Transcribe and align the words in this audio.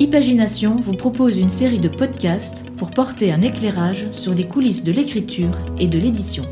Ipagination 0.00 0.76
vous 0.76 0.94
propose 0.94 1.38
une 1.38 1.48
série 1.48 1.80
de 1.80 1.88
podcasts 1.88 2.70
pour 2.76 2.92
porter 2.92 3.32
un 3.32 3.42
éclairage 3.42 4.06
sur 4.12 4.32
les 4.32 4.46
coulisses 4.46 4.84
de 4.84 4.92
l'écriture 4.92 5.50
et 5.76 5.88
de 5.88 5.98
l'édition. 5.98 6.44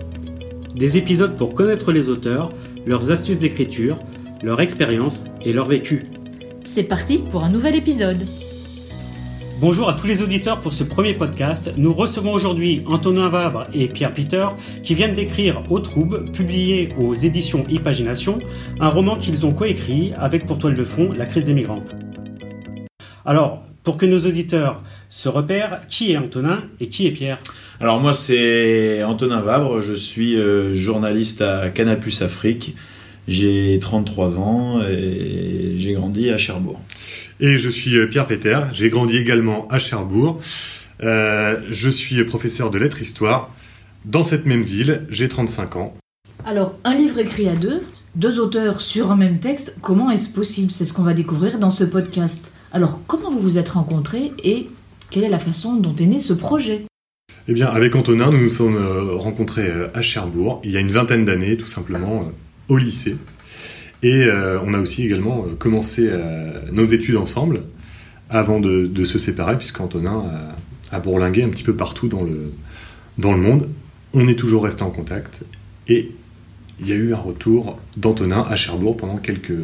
Des 0.74 0.98
épisodes 0.98 1.36
pour 1.36 1.54
connaître 1.54 1.92
les 1.92 2.08
auteurs, 2.08 2.52
leurs 2.86 3.12
astuces 3.12 3.38
d'écriture, 3.38 4.00
leur 4.42 4.60
expérience 4.60 5.26
et 5.44 5.52
leur 5.52 5.66
vécu. 5.66 6.06
C'est 6.64 6.82
parti 6.82 7.18
pour 7.18 7.44
un 7.44 7.50
nouvel 7.50 7.76
épisode. 7.76 8.26
Bonjour 9.60 9.88
à 9.88 9.94
tous 9.94 10.08
les 10.08 10.22
auditeurs 10.22 10.60
pour 10.60 10.72
ce 10.72 10.82
premier 10.82 11.14
podcast. 11.14 11.72
Nous 11.76 11.94
recevons 11.94 12.32
aujourd'hui 12.32 12.82
Antonin 12.88 13.28
Vabre 13.28 13.62
et 13.72 13.86
Pierre 13.86 14.12
Peter 14.12 14.48
qui 14.82 14.94
viennent 14.94 15.14
d'écrire 15.14 15.62
Au 15.70 15.78
Trouble, 15.78 16.32
publié 16.32 16.88
aux 16.98 17.14
éditions 17.14 17.62
Ipagination, 17.70 18.38
un 18.80 18.88
roman 18.88 19.16
qu'ils 19.16 19.46
ont 19.46 19.52
coécrit 19.52 20.12
avec 20.18 20.46
pour 20.46 20.58
toile 20.58 20.74
de 20.74 20.84
fond 20.84 21.12
la 21.16 21.26
crise 21.26 21.44
des 21.44 21.54
migrants. 21.54 21.84
Alors, 23.26 23.64
pour 23.82 23.96
que 23.96 24.06
nos 24.06 24.20
auditeurs 24.20 24.82
se 25.10 25.28
repèrent, 25.28 25.80
qui 25.88 26.12
est 26.12 26.16
Antonin 26.16 26.62
et 26.78 26.88
qui 26.88 27.08
est 27.08 27.10
Pierre 27.10 27.38
Alors 27.80 28.00
moi 28.00 28.14
c'est 28.14 29.02
Antonin 29.02 29.40
Vabre, 29.40 29.80
je 29.80 29.94
suis 29.94 30.36
euh, 30.36 30.72
journaliste 30.72 31.40
à 31.40 31.70
Canapus 31.70 32.22
Afrique. 32.22 32.76
J'ai 33.26 33.78
33 33.80 34.38
ans 34.38 34.80
et 34.82 35.74
j'ai 35.76 35.92
grandi 35.94 36.30
à 36.30 36.38
Cherbourg. 36.38 36.80
Et 37.40 37.58
je 37.58 37.68
suis 37.68 37.96
euh, 37.96 38.06
Pierre 38.06 38.26
Péter, 38.26 38.60
j'ai 38.72 38.88
grandi 38.90 39.16
également 39.16 39.66
à 39.70 39.80
Cherbourg. 39.80 40.38
Euh, 41.02 41.56
je 41.68 41.90
suis 41.90 42.22
professeur 42.24 42.70
de 42.70 42.78
lettres 42.78 43.02
histoire 43.02 43.50
dans 44.04 44.22
cette 44.22 44.46
même 44.46 44.62
ville, 44.62 45.04
j'ai 45.10 45.28
35 45.28 45.76
ans. 45.76 45.94
Alors, 46.44 46.76
un 46.84 46.94
livre 46.94 47.18
écrit 47.18 47.48
à 47.48 47.56
deux, 47.56 47.82
deux 48.14 48.38
auteurs 48.38 48.80
sur 48.80 49.10
un 49.10 49.16
même 49.16 49.40
texte, 49.40 49.74
comment 49.82 50.12
est-ce 50.12 50.32
possible? 50.32 50.70
C'est 50.70 50.84
ce 50.84 50.92
qu'on 50.92 51.02
va 51.02 51.12
découvrir 51.12 51.58
dans 51.58 51.70
ce 51.70 51.82
podcast. 51.82 52.52
Alors, 52.76 53.00
comment 53.06 53.32
vous 53.32 53.40
vous 53.40 53.56
êtes 53.56 53.70
rencontrés 53.70 54.32
et 54.44 54.68
quelle 55.08 55.24
est 55.24 55.30
la 55.30 55.38
façon 55.38 55.76
dont 55.76 55.96
est 55.96 56.04
né 56.04 56.18
ce 56.18 56.34
projet? 56.34 56.84
Eh 57.48 57.54
bien, 57.54 57.68
avec 57.68 57.96
Antonin, 57.96 58.30
nous 58.30 58.38
nous 58.38 58.50
sommes 58.50 58.76
euh, 58.76 59.14
rencontrés 59.14 59.66
euh, 59.66 59.88
à 59.94 60.02
Cherbourg, 60.02 60.60
il 60.62 60.72
y 60.72 60.76
a 60.76 60.80
une 60.80 60.90
vingtaine 60.90 61.24
d'années, 61.24 61.56
tout 61.56 61.68
simplement, 61.68 62.20
euh, 62.20 62.74
au 62.74 62.76
lycée. 62.76 63.16
Et 64.02 64.26
on 64.62 64.74
a 64.74 64.78
aussi 64.78 65.04
également 65.04 65.46
commencé 65.58 66.08
nos 66.70 66.84
études 66.84 67.16
ensemble 67.16 67.62
avant 68.28 68.60
de, 68.60 69.04
se 69.04 69.18
séparer, 69.18 69.56
puisqu'Antonin 69.56 70.54
a, 70.92 70.96
a 70.96 71.00
bourlingué 71.00 71.42
un 71.42 71.48
petit 71.48 71.64
peu 71.64 71.74
partout 71.74 72.06
dans 72.06 72.22
le, 72.22 72.52
dans 73.16 73.32
le 73.32 73.38
monde. 73.38 73.70
On 74.12 74.28
est 74.28 74.38
toujours 74.38 74.64
resté 74.64 74.82
en 74.82 74.90
contact. 74.90 75.44
Et 75.88 76.12
il 76.78 76.86
y 76.86 76.92
a 76.92 76.94
eu 76.94 77.14
un 77.14 77.18
retour 77.18 77.78
d'Antonin 77.96 78.46
à 78.48 78.54
Cherbourg 78.54 78.98
pendant 78.98 79.16
quelques, 79.16 79.58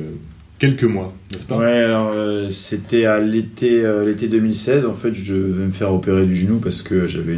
quelques 0.63 0.85
mois, 0.85 1.13
n'est-ce 1.33 1.45
pas 1.45 1.57
Ouais, 1.57 1.73
alors 1.73 2.13
euh, 2.15 2.49
c'était 2.49 3.05
à 3.05 3.19
l'été 3.19 3.85
euh, 3.85 4.07
l'été 4.07 4.29
2016. 4.29 4.87
En 4.87 4.95
fait, 4.95 5.13
je 5.13 5.35
devais 5.35 5.65
me 5.65 5.73
faire 5.73 5.93
opérer 5.93 6.25
du 6.25 6.37
genou 6.37 6.61
parce 6.61 6.83
que 6.83 7.09
j'avais 7.09 7.37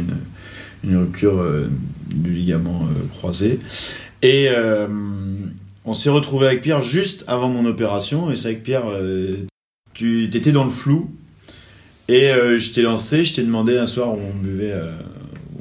une, 0.83 0.95
rupture 0.95 1.39
euh, 1.39 1.67
du 2.13 2.29
ligament 2.29 2.87
croisé. 3.15 3.59
Et 4.21 4.47
on 5.85 5.95
s'est 5.95 6.11
retrouvé 6.11 6.45
avec 6.45 6.61
Pierre 6.61 6.81
juste 6.81 7.23
avant 7.27 7.49
mon 7.49 7.65
opération. 7.65 8.29
Et 8.29 8.35
c'est 8.35 8.49
avec 8.49 8.63
Pierre, 8.63 8.85
tu 9.95 10.25
étais 10.25 10.51
dans 10.51 10.63
le 10.63 10.69
flou. 10.69 11.09
Et 12.07 12.27
je 12.27 12.73
t'ai 12.73 12.83
lancé, 12.83 13.23
je 13.23 13.33
t'ai 13.35 13.43
demandé 13.43 13.77
un 13.77 13.87
soir 13.87 14.13
où 14.13 14.19
on 14.19 14.37
buvait, 14.37 14.73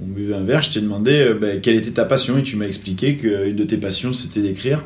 on 0.03 0.07
buvait 0.07 0.35
un 0.35 0.45
verre, 0.45 0.63
je 0.63 0.73
t'ai 0.73 0.81
demandé 0.83 1.33
ben, 1.39 1.61
quelle 1.63 1.77
était 1.77 1.93
ta 1.93 2.05
passion 2.05 2.37
et 2.39 2.43
tu 2.43 2.57
m'as 2.57 2.67
expliqué 2.67 3.17
qu'une 3.17 3.57
de 3.57 3.65
tes 3.65 3.79
passions 3.79 4.13
c'était 4.13 4.41
d'écrire. 4.41 4.83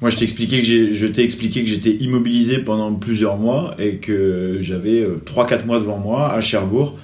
Moi, 0.00 0.10
je 0.10 0.16
t'ai 0.16 0.24
expliqué 0.24 0.58
que 0.60 0.66
j'ai, 0.66 0.94
je 0.94 1.06
t'ai 1.06 1.22
expliqué 1.22 1.62
que 1.62 1.68
j'étais 1.68 1.92
immobilisé 1.92 2.58
pendant 2.58 2.92
plusieurs 2.94 3.36
mois 3.36 3.74
et 3.78 3.96
que 3.96 4.58
j'avais 4.60 5.00
euh, 5.00 5.22
3-4 5.26 5.66
mois 5.66 5.78
devant 5.78 5.98
moi 5.98 6.32
à 6.32 6.40
Cherbourg 6.40 6.98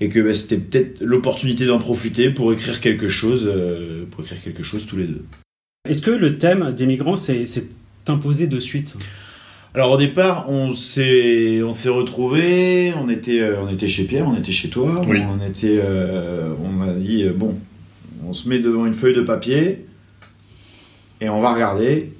et 0.00 0.10
que 0.10 0.20
ben, 0.20 0.34
c'était 0.34 0.58
peut-être 0.58 1.00
l'opportunité 1.00 1.64
d'en 1.64 1.78
profiter 1.78 2.30
pour 2.30 2.52
écrire 2.52 2.80
quelque 2.80 3.08
chose, 3.08 3.50
euh, 3.50 4.04
pour 4.10 4.22
écrire 4.24 4.42
quelque 4.42 4.62
chose 4.62 4.84
tous 4.86 4.96
les 4.98 5.06
deux. 5.06 5.24
Est-ce 5.88 6.02
que 6.02 6.10
le 6.10 6.36
thème 6.36 6.74
des 6.76 6.84
migrants 6.86 7.16
s'est 7.16 7.46
s'est 7.46 7.68
imposé 8.06 8.46
de 8.46 8.60
suite? 8.60 8.96
Alors 9.72 9.92
au 9.92 9.96
départ, 9.96 10.50
on 10.50 10.72
s'est, 10.74 11.62
on 11.62 11.70
s'est 11.72 11.90
retrouvés, 11.90 12.92
on 12.94 13.08
était, 13.08 13.40
euh, 13.40 13.60
on 13.62 13.68
était 13.68 13.88
chez 13.88 14.04
Pierre, 14.04 14.26
on 14.26 14.36
était 14.36 14.52
chez 14.52 14.68
toi, 14.68 15.02
Oui. 15.06 15.20
on 15.20 15.46
était, 15.46 15.78
euh, 15.82 16.52
on 16.64 16.68
m'a 16.68 16.92
dit 16.94 17.24
euh, 17.24 17.32
bon, 17.34 17.58
on 18.26 18.32
se 18.32 18.48
met 18.48 18.58
devant 18.58 18.86
une 18.86 18.94
feuille 18.94 19.14
de 19.14 19.20
papier 19.22 19.84
et 21.20 21.28
on 21.28 21.40
va 21.40 21.52
regarder 21.54 22.10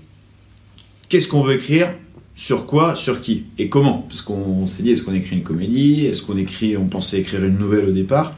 qu'est-ce 1.08 1.28
qu'on 1.28 1.42
veut 1.42 1.54
écrire, 1.54 1.88
sur 2.34 2.66
quoi, 2.66 2.94
sur 2.96 3.20
qui? 3.20 3.44
Et 3.58 3.68
comment? 3.68 4.06
Parce 4.08 4.22
qu'on 4.22 4.34
on 4.34 4.66
s'est 4.66 4.82
dit 4.82 4.90
est-ce 4.90 5.02
qu'on 5.04 5.14
écrit 5.14 5.36
une 5.36 5.42
comédie, 5.42 6.06
est-ce 6.06 6.22
qu'on 6.22 6.36
écrit, 6.36 6.76
on 6.76 6.86
pensait 6.86 7.20
écrire 7.20 7.44
une 7.44 7.58
nouvelle 7.58 7.86
au 7.86 7.92
départ, 7.92 8.34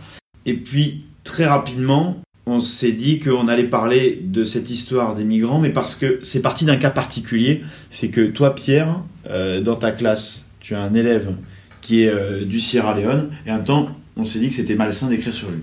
et 0.47 0.55
puis 0.55 1.07
très 1.25 1.47
rapidement. 1.47 2.21
On 2.51 2.63
s'est 2.63 2.93
dit 2.93 3.19
qu'on 3.19 3.47
allait 3.47 3.65
parler 3.65 4.19
de 4.25 4.43
cette 4.43 4.71
histoire 4.71 5.15
des 5.15 5.25
migrants, 5.25 5.59
mais 5.59 5.69
parce 5.69 5.95
que 5.95 6.19
c'est 6.23 6.41
parti 6.41 6.65
d'un 6.65 6.79
cas 6.79 6.89
particulier. 6.89 7.63
C'est 7.91 8.09
que 8.09 8.23
toi, 8.23 8.55
Pierre, 8.55 9.03
euh, 9.29 9.61
dans 9.61 9.77
ta 9.77 9.93
classe, 9.93 10.47
tu 10.61 10.75
as 10.75 10.81
un 10.81 10.95
élève 10.95 11.35
qui 11.83 12.05
est 12.05 12.09
euh, 12.09 12.47
du 12.47 12.59
Sierra 12.59 12.99
Leone, 12.99 13.29
et 13.47 13.51
en 13.51 13.57
même 13.57 13.65
temps, 13.65 13.91
on 14.17 14.25
s'est 14.25 14.39
dit 14.39 14.49
que 14.49 14.55
c'était 14.55 14.77
malsain 14.77 15.11
d'écrire 15.11 15.35
sur 15.35 15.51
lui. 15.51 15.61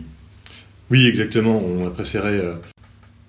Oui, 0.91 1.07
exactement. 1.07 1.59
On 1.59 1.87
a 1.87 1.89
préféré 1.89 2.37
euh, 2.37 2.53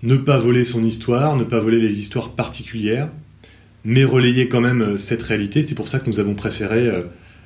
ne 0.03 0.17
pas 0.17 0.37
voler 0.37 0.63
son 0.63 0.85
histoire, 0.85 1.37
ne 1.37 1.45
pas 1.45 1.59
voler 1.59 1.81
les 1.81 1.99
histoires 1.99 2.33
particulières, 2.33 3.09
mais 3.87 4.05
relayer 4.05 4.49
quand 4.49 4.61
même 4.61 4.83
euh, 4.83 4.99
cette 4.99 5.23
réalité. 5.23 5.63
C'est 5.63 5.77
pour 5.77 5.89
ça 5.89 6.01
que 6.01 6.11
nous 6.11 6.19
avons 6.19 6.35
préféré 6.35 6.89
euh, 6.89 7.03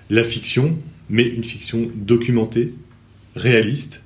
la 0.09 0.25
fiction, 0.25 0.77
mais 1.11 1.23
une 1.23 1.45
fiction 1.45 1.89
documentée, 1.95 2.75
réaliste. 3.37 4.05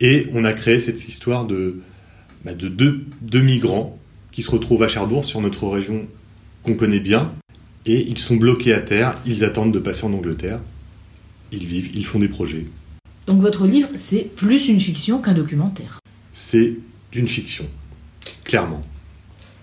Et 0.00 0.28
on 0.32 0.44
a 0.44 0.52
créé 0.52 0.78
cette 0.78 1.06
histoire 1.06 1.46
de, 1.46 1.80
bah, 2.44 2.54
de 2.54 2.68
deux, 2.68 3.04
deux 3.20 3.42
migrants 3.42 3.98
qui 4.30 4.42
se 4.42 4.50
retrouvent 4.52 4.84
à 4.84 4.88
Cherbourg, 4.88 5.24
sur 5.24 5.40
notre 5.40 5.66
région 5.68 6.06
qu'on 6.62 6.74
connaît 6.74 7.00
bien, 7.00 7.32
et 7.86 8.06
ils 8.08 8.18
sont 8.18 8.36
bloqués 8.36 8.72
à 8.72 8.80
terre, 8.80 9.18
ils 9.26 9.44
attendent 9.44 9.74
de 9.74 9.78
passer 9.78 10.06
en 10.06 10.12
Angleterre. 10.12 10.60
Ils 11.52 11.66
vivent, 11.66 11.90
ils 11.94 12.06
font 12.06 12.20
des 12.20 12.28
projets. 12.28 12.66
Donc 13.26 13.40
votre 13.40 13.66
livre, 13.66 13.88
c'est 13.96 14.34
plus 14.34 14.68
une 14.68 14.80
fiction 14.80 15.20
qu'un 15.20 15.34
documentaire. 15.34 15.98
C'est 16.32 16.74
une 17.12 17.28
fiction, 17.28 17.68
clairement. 18.44 18.84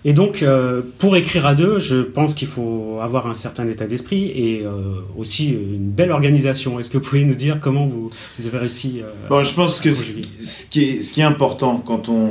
Et 0.04 0.12
donc, 0.14 0.42
euh, 0.42 0.82
pour 0.98 1.16
écrire 1.16 1.46
à 1.46 1.54
deux, 1.54 1.78
je 1.78 2.02
pense 2.02 2.34
qu'il 2.34 2.48
faut 2.48 2.98
avoir 3.00 3.28
un 3.28 3.34
certain 3.34 3.68
état 3.68 3.86
d'esprit 3.86 4.32
et 4.34 4.62
euh, 4.64 4.94
aussi 5.16 5.50
une 5.50 5.90
belle 5.90 6.10
organisation. 6.10 6.80
Est-ce 6.80 6.90
que 6.90 6.98
vous 6.98 7.04
pouvez 7.04 7.24
nous 7.24 7.36
dire 7.36 7.60
comment 7.60 7.86
vous, 7.86 8.10
vous 8.38 8.46
avez 8.46 8.58
réussi 8.58 9.00
euh, 9.00 9.12
Bon, 9.28 9.44
je 9.44 9.54
pense 9.54 9.80
que 9.80 9.90
à 9.90 9.92
ce, 9.92 10.68
qui 10.68 10.84
est, 10.84 11.00
ce 11.02 11.12
qui 11.12 11.20
est 11.20 11.24
important 11.24 11.76
quand 11.78 12.08
on, 12.08 12.30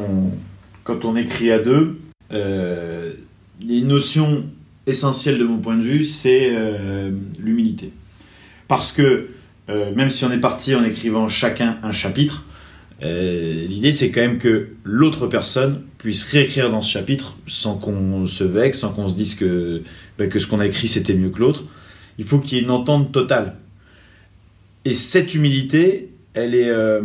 quand 0.83 1.05
on 1.05 1.15
écrit 1.15 1.49
à 1.49 1.59
deux, 1.59 1.97
euh, 2.33 3.13
il 3.61 3.71
y 3.71 3.75
a 3.75 3.79
une 3.79 3.87
notion 3.87 4.43
essentielle 4.85 5.37
de 5.37 5.45
mon 5.45 5.59
point 5.59 5.77
de 5.77 5.83
vue, 5.83 6.03
c'est 6.03 6.51
l'humilité. 7.39 7.91
Parce 8.67 8.91
que 8.91 9.27
même 9.67 10.09
si 10.09 10.25
on 10.25 10.31
est 10.31 10.39
parti 10.39 10.73
en 10.73 10.83
écrivant 10.83 11.29
chacun 11.29 11.77
un 11.83 11.91
chapitre, 11.91 12.43
euh, 13.03 13.65
l'idée 13.67 13.91
c'est 13.91 14.11
quand 14.11 14.21
même 14.21 14.37
que 14.37 14.69
l'autre 14.83 15.27
personne 15.27 15.81
puisse 15.97 16.23
réécrire 16.23 16.69
dans 16.69 16.81
ce 16.81 16.91
chapitre 16.91 17.35
sans 17.47 17.75
qu'on 17.75 18.27
se 18.27 18.43
vexe, 18.43 18.79
sans 18.79 18.91
qu'on 18.91 19.07
se 19.07 19.15
dise 19.15 19.35
que, 19.35 19.81
bah, 20.19 20.27
que 20.27 20.39
ce 20.39 20.47
qu'on 20.47 20.59
a 20.59 20.67
écrit 20.67 20.87
c'était 20.87 21.13
mieux 21.13 21.29
que 21.29 21.39
l'autre. 21.39 21.65
Il 22.17 22.25
faut 22.25 22.39
qu'il 22.39 22.57
y 22.57 22.61
ait 22.61 22.63
une 22.63 22.71
entente 22.71 23.11
totale. 23.11 23.55
Et 24.85 24.93
cette 24.93 25.33
humilité, 25.33 26.09
elle 26.33 26.53
est, 26.53 26.69
euh, 26.69 27.01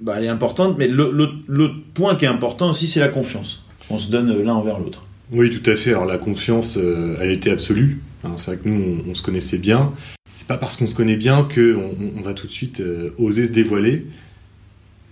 bah, 0.00 0.16
importante, 0.28 0.76
mais 0.78 0.88
l'autre 0.88 1.74
point 1.94 2.14
qui 2.14 2.24
est 2.24 2.28
important 2.28 2.70
aussi, 2.70 2.86
c'est 2.86 3.00
la 3.00 3.08
confiance. 3.08 3.64
On 3.90 3.98
se 3.98 4.10
donne 4.10 4.34
l'un 4.42 4.54
envers 4.54 4.78
l'autre. 4.78 5.04
Oui, 5.32 5.50
tout 5.50 5.68
à 5.70 5.74
fait. 5.74 5.90
Alors 5.90 6.06
la 6.06 6.18
confiance, 6.18 6.78
euh, 6.78 7.16
elle 7.20 7.30
était 7.30 7.50
absolue. 7.50 8.00
Hein, 8.24 8.32
c'est 8.36 8.46
vrai 8.46 8.56
que 8.56 8.68
nous, 8.68 9.02
on, 9.06 9.14
se 9.14 9.22
connaissait 9.22 9.58
bien. 9.58 9.92
C'est 10.28 10.46
pas 10.46 10.56
parce 10.56 10.76
qu'on 10.76 10.86
se 10.86 10.94
connaît 10.94 11.16
bien 11.16 11.44
que 11.44 11.76
on, 11.76 12.20
va 12.22 12.32
tout 12.32 12.46
de 12.46 12.52
suite 12.52 12.82
oser 13.18 13.44
se 13.44 13.52
dévoiler. 13.52 14.06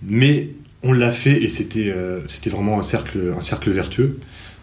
Mais 0.03 0.49
on 0.83 0.93
l'a 0.93 1.11
fait 1.11 1.41
et 1.41 1.49
c'était 1.49 1.89
euh, 1.89 2.21
c'était 2.27 2.49
vraiment 2.49 2.77
un 2.79 2.83
cercle, 2.83 3.33
un 3.35 3.41
cercle 3.41 3.71
vertueux, 3.71 4.19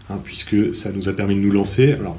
hein, 0.09 0.19
puisque 0.23 0.75
ça 0.75 0.93
nous 0.93 1.09
a 1.09 1.13
permis 1.13 1.35
de 1.35 1.41
nous 1.41 1.51
lancer. 1.51 1.93
Alors, 1.93 2.19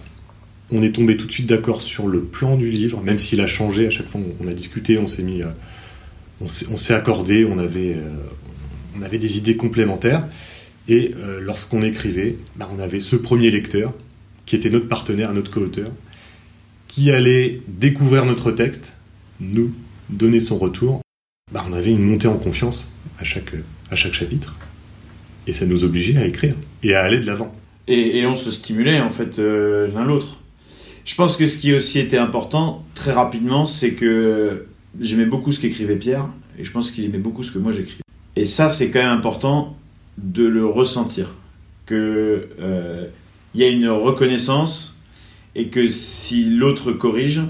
on 0.72 0.82
est 0.82 0.92
tombé 0.92 1.16
tout 1.18 1.26
de 1.26 1.32
suite 1.32 1.48
d'accord 1.48 1.82
sur 1.82 2.08
le 2.08 2.22
plan 2.22 2.58
du 2.58 2.70
livre, 2.70 3.02
même 3.02 3.18
s'il 3.18 3.42
a 3.42 3.48
changé 3.48 3.88
à 3.88 3.90
chaque 3.90 4.08
fois. 4.08 4.20
On, 4.40 4.48
a 4.48 4.54
discuté, 4.54 4.98
on 4.98 5.08
s'est 5.08 5.24
mis, 5.24 5.42
euh, 5.42 5.48
on 6.42 6.48
s'est 6.48 6.94
accordé, 6.94 7.46
on 7.46 7.58
avait, 7.60 7.96
euh, 7.96 8.16
on 8.98 9.02
avait 9.02 9.20
des 9.20 9.38
idées 9.38 9.56
complémentaires. 9.56 10.28
Et 10.90 11.12
lorsqu'on 11.40 11.82
écrivait, 11.82 12.36
bah, 12.58 12.68
on 12.70 12.78
avait 12.78 13.00
ce 13.00 13.16
premier 13.16 13.50
lecteur, 13.50 13.94
qui 14.46 14.58
était 14.58 14.70
notre 14.70 14.90
partenaire, 14.90 15.34
notre 15.34 15.50
co-auteur, 15.50 15.88
qui 16.90 17.10
allait 17.10 17.62
découvrir 17.70 18.26
notre 18.26 18.52
texte, 18.52 18.98
nous 19.40 19.74
donner 20.10 20.42
son 20.42 20.58
retour. 20.58 21.02
Bah, 21.54 21.64
on 21.70 21.72
avait 21.72 21.92
une 21.92 22.04
montée 22.04 22.28
en 22.28 22.38
confiance 22.38 22.92
à 23.24 23.26
chaque, 23.26 23.54
à 23.90 23.96
chaque 23.96 24.14
chapitre. 24.14 24.56
Et 25.48 25.54
ça 25.54 25.66
nous 25.66 25.86
obligeait 25.86 26.18
à 26.18 26.26
écrire 26.26 26.56
et 26.84 26.94
à 26.94 27.04
aller 27.04 27.20
de 27.20 27.26
l'avant. 27.26 27.52
Et, 27.88 28.18
et 28.18 28.26
on 28.26 28.36
se 28.36 28.52
stimulait 28.52 29.00
en 29.00 29.12
fait 29.12 29.40
euh, 29.40 29.90
l'un 29.92 30.04
l'autre. 30.04 30.40
Je 31.06 31.16
pense 31.16 31.38
que 31.38 31.48
ce 31.48 31.58
qui 31.58 31.74
aussi 31.74 32.00
était 32.00 32.18
important, 32.18 32.86
très 32.96 33.14
rapidement, 33.14 33.66
c'est 33.66 33.94
que 33.94 34.66
j'aimais 35.00 35.26
beaucoup 35.26 35.52
ce 35.52 35.60
qu'écrivait 35.60 35.96
Pierre, 35.96 36.28
et 36.58 36.64
je 36.64 36.72
pense 36.72 36.92
qu'il 36.92 37.04
aimait 37.06 37.18
beaucoup 37.18 37.44
ce 37.44 37.52
que 37.52 37.60
moi 37.60 37.72
j'écrivais. 37.72 38.04
Et 38.36 38.46
ça, 38.46 38.70
c'est 38.70 38.90
quand 38.90 39.00
même 39.00 39.18
important 39.18 39.76
de 40.18 40.46
le 40.46 40.66
ressentir, 40.66 41.34
que 41.86 42.48
euh, 42.60 43.08
il 43.54 43.62
y 43.62 43.64
a 43.64 43.68
une 43.68 43.90
reconnaissance, 43.90 44.98
et 45.56 45.68
que 45.68 45.88
si 45.88 46.46
l'autre 46.46 46.94
corrige, 46.94 47.42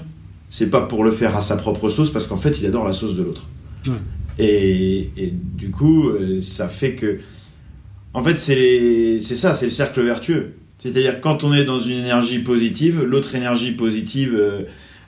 c'est 0.50 0.70
pas 0.70 0.80
pour 0.80 1.04
le 1.04 1.12
faire 1.12 1.36
à 1.36 1.40
sa 1.40 1.56
propre 1.56 1.88
sauce, 1.90 2.10
parce 2.10 2.26
qu'en 2.26 2.38
fait, 2.38 2.58
il 2.60 2.66
adore 2.66 2.84
la 2.84 2.92
sauce 2.92 3.14
de 3.14 3.22
l'autre. 3.22 3.46
Ouais. 3.86 3.92
Et, 4.38 5.32
du 5.56 5.70
coup, 5.70 6.08
euh, 6.08 6.40
ça 6.42 6.68
fait 6.68 6.94
que, 6.94 7.20
en 8.12 8.22
fait, 8.22 8.38
c'est 8.38 9.20
ça, 9.20 9.54
c'est 9.54 9.66
le 9.66 9.70
cercle 9.70 10.02
vertueux. 10.02 10.54
C'est-à-dire 10.78 11.20
quand 11.20 11.44
on 11.44 11.54
est 11.54 11.64
dans 11.64 11.78
une 11.78 11.98
énergie 11.98 12.40
positive, 12.40 13.02
l'autre 13.02 13.34
énergie 13.34 13.72
positive 13.72 14.34
euh, 14.36 14.62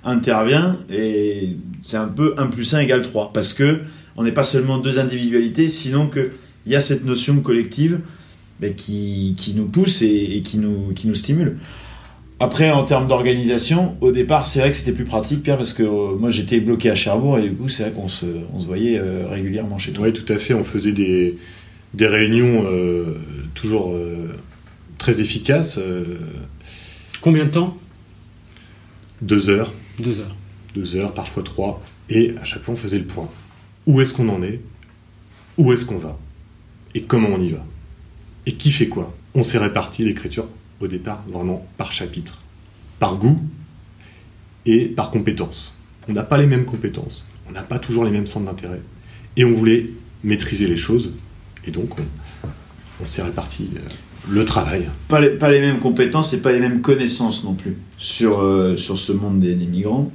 intervient 0.05 0.79
et 0.91 1.57
c'est 1.83 1.99
un 1.99 2.09
peu 2.09 2.35
1 2.39 2.47
plus 2.47 2.73
1 2.73 2.81
égale 2.81 3.03
3 3.03 3.33
parce 3.35 3.53
que 3.53 3.81
on 4.17 4.23
n'est 4.23 4.33
pas 4.33 4.45
seulement 4.45 4.79
deux 4.79 4.99
individualités, 4.99 5.69
sinon 5.69 6.07
que 6.07 6.31
il 6.65 6.73
y 6.73 6.77
a 6.77 6.81
cette 6.81 7.05
notion 7.05 7.41
collective 7.41 8.01
ben, 8.59 8.75
qui, 8.75 9.35
qui 9.37 9.53
nous 9.53 9.67
pousse 9.67 10.01
et, 10.01 10.37
et 10.37 10.43
qui, 10.43 10.57
nous, 10.57 10.93
qui 10.95 11.09
nous 11.09 11.15
stimule. 11.15 11.59
Après, 12.39 12.71
en 12.71 12.85
termes 12.85 13.07
d'organisation, 13.07 13.97
au 14.03 14.13
départ, 14.13 14.47
c'est 14.47 14.59
vrai 14.61 14.71
que 14.71 14.77
c'était 14.77 14.93
plus 14.93 15.07
pratique, 15.07 15.43
Pierre, 15.43 15.57
parce 15.57 15.73
que 15.73 15.83
euh, 15.83 16.17
moi 16.19 16.29
j'étais 16.29 16.61
bloqué 16.61 16.91
à 16.91 16.95
Cherbourg 16.95 17.39
et 17.39 17.43
du 17.43 17.55
coup, 17.55 17.71
c'est 17.71 17.85
vrai 17.85 17.93
qu'on 17.93 18.09
se, 18.09 18.27
on 18.53 18.61
se 18.61 18.67
voyait 18.67 18.99
euh, 18.99 19.27
régulièrement 19.31 19.79
chez 19.79 19.93
toi. 19.93 20.05
Oui, 20.07 20.13
tout 20.13 20.31
à 20.31 20.37
fait. 20.37 20.53
On 20.53 20.63
faisait 20.65 20.93
des, 20.93 21.39
des 21.95 22.07
réunions 22.07 22.65
euh, 22.67 23.19
toujours 23.55 23.93
euh, 23.95 24.29
très 24.99 25.21
efficaces. 25.23 25.79
euh, 25.79 26.19
Combien 27.23 27.47
de 27.47 27.51
temps? 27.51 27.77
deux 29.23 29.49
heures, 29.49 29.73
Deux 29.99 30.21
heures. 30.21 30.37
deux 30.75 30.97
heures, 30.97 31.15
parfois 31.15 31.43
trois. 31.43 31.83
Et 32.11 32.35
à 32.41 32.45
chaque 32.45 32.63
fois, 32.65 32.75
on 32.75 32.77
faisait 32.77 32.99
le 32.99 33.07
point. 33.07 33.31
Où 33.87 34.03
est-ce 34.03 34.13
qu'on 34.13 34.29
en 34.29 34.43
est? 34.43 34.61
Où 35.57 35.73
est-ce 35.73 35.87
qu'on 35.87 35.97
va? 35.97 36.19
Et 36.95 37.01
comment 37.01 37.31
on 37.33 37.41
y 37.41 37.49
va? 37.49 37.65
Et 38.45 38.53
qui 38.53 38.71
fait 38.71 38.89
quoi? 38.89 39.15
On 39.35 39.43
s'est 39.43 39.57
réparti 39.57 40.05
l'écriture 40.05 40.49
au 40.81 40.87
départ 40.89 41.23
vraiment 41.29 41.67
par 41.77 41.93
chapitre, 41.93 42.41
par 42.99 43.17
goût 43.17 43.39
et 44.65 44.87
par 44.87 45.11
compétence. 45.11 45.77
On 46.09 46.13
n'a 46.13 46.23
pas 46.23 46.39
les 46.39 46.47
mêmes 46.47 46.65
compétences, 46.65 47.27
on 47.49 47.53
n'a 47.53 47.63
pas 47.63 47.79
toujours 47.79 48.05
les 48.05 48.11
mêmes 48.11 48.27
centres 48.27 48.47
d'intérêt. 48.47 48.81
Et 49.37 49.45
on 49.45 49.53
voulait 49.53 49.91
maîtriser 50.25 50.67
les 50.67 50.77
choses. 50.77 51.13
Et 51.67 51.71
donc, 51.71 51.91
on, 53.01 53.07
s'est 53.07 53.23
réparti 53.23 53.69
euh, 53.77 53.81
le 54.31 54.45
travail. 54.45 54.87
Pas 55.09 55.21
les, 55.21 55.61
mêmes 55.61 55.79
compétences 55.79 56.33
et 56.33 56.41
pas 56.41 56.53
les 56.53 56.61
mêmes 56.61 56.81
connaissances 56.81 57.45
non 57.45 57.55
plus 57.55 57.77
sur, 57.99 58.41
euh, 58.41 58.77
sur 58.77 58.99
ce 58.99 59.13
monde 59.13 59.41
des, 59.41 59.55
migrants, 59.55 60.11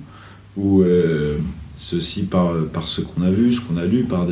ou 0.58 0.82
euh, 0.82 1.38
ceci 1.78 2.24
par, 2.24 2.54
ce 2.86 3.02
qu'on 3.02 3.22
a 3.22 3.30
vu, 3.30 3.54
ce 3.54 3.62
qu'on 3.62 3.78
a 3.78 3.86
lu, 3.86 4.04
par, 4.04 4.28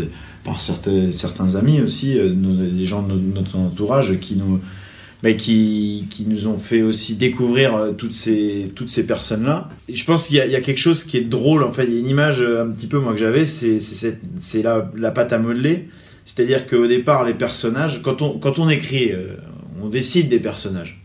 certains, 0.61 1.55
amis 1.55 1.81
aussi, 1.81 2.17
des 2.17 2.85
gens 2.85 3.03
de 3.03 3.13
notre 3.13 3.57
entourage 3.57 4.19
qui 4.19 4.35
nous, 4.35 4.59
mais 5.21 5.35
qui, 5.35 6.07
qui 6.09 6.25
nous 6.25 6.47
ont 6.47 6.57
fait 6.57 6.81
aussi 6.81 7.15
découvrir 7.15 7.75
euh, 7.75 7.91
toutes 7.91 8.13
ces, 8.13 8.71
toutes 8.75 8.89
ces 8.89 9.05
personnes-là. 9.05 9.69
Je 9.91 10.03
pense 10.05 10.27
qu'il 10.27 10.37
y, 10.37 10.41
a- 10.41 10.61
quelque 10.61 10.77
chose 10.79 11.03
qui 11.03 11.17
est 11.17 11.21
drôle, 11.25 11.63
en 11.63 11.73
fait, 11.73 11.85
il 11.85 11.93
y 11.93 11.97
a 11.97 11.99
une 11.99 12.09
image 12.09 12.41
euh, 12.41 12.63
un 12.65 12.71
petit 12.71 12.87
peu 12.87 12.99
moi 12.99 13.13
que 13.13 13.19
j'avais, 13.19 13.45
c'est 13.45 14.61
la, 14.63 14.91
la 14.95 15.11
pâte 15.11 15.33
à 15.33 15.39
modeler. 15.39 15.89
C'est-à-dire 16.25 16.67
qu'au 16.67 16.87
départ, 16.87 17.25
les 17.25 17.33
personnages, 17.33 18.01
quand 18.01 18.21
on, 18.21 18.37
quand 18.39 18.59
on 18.59 18.69
écrit, 18.69 19.11
euh, 19.11 19.35
on 19.81 19.89
décide 19.89 20.29
des 20.29 20.39
personnages. 20.39 21.01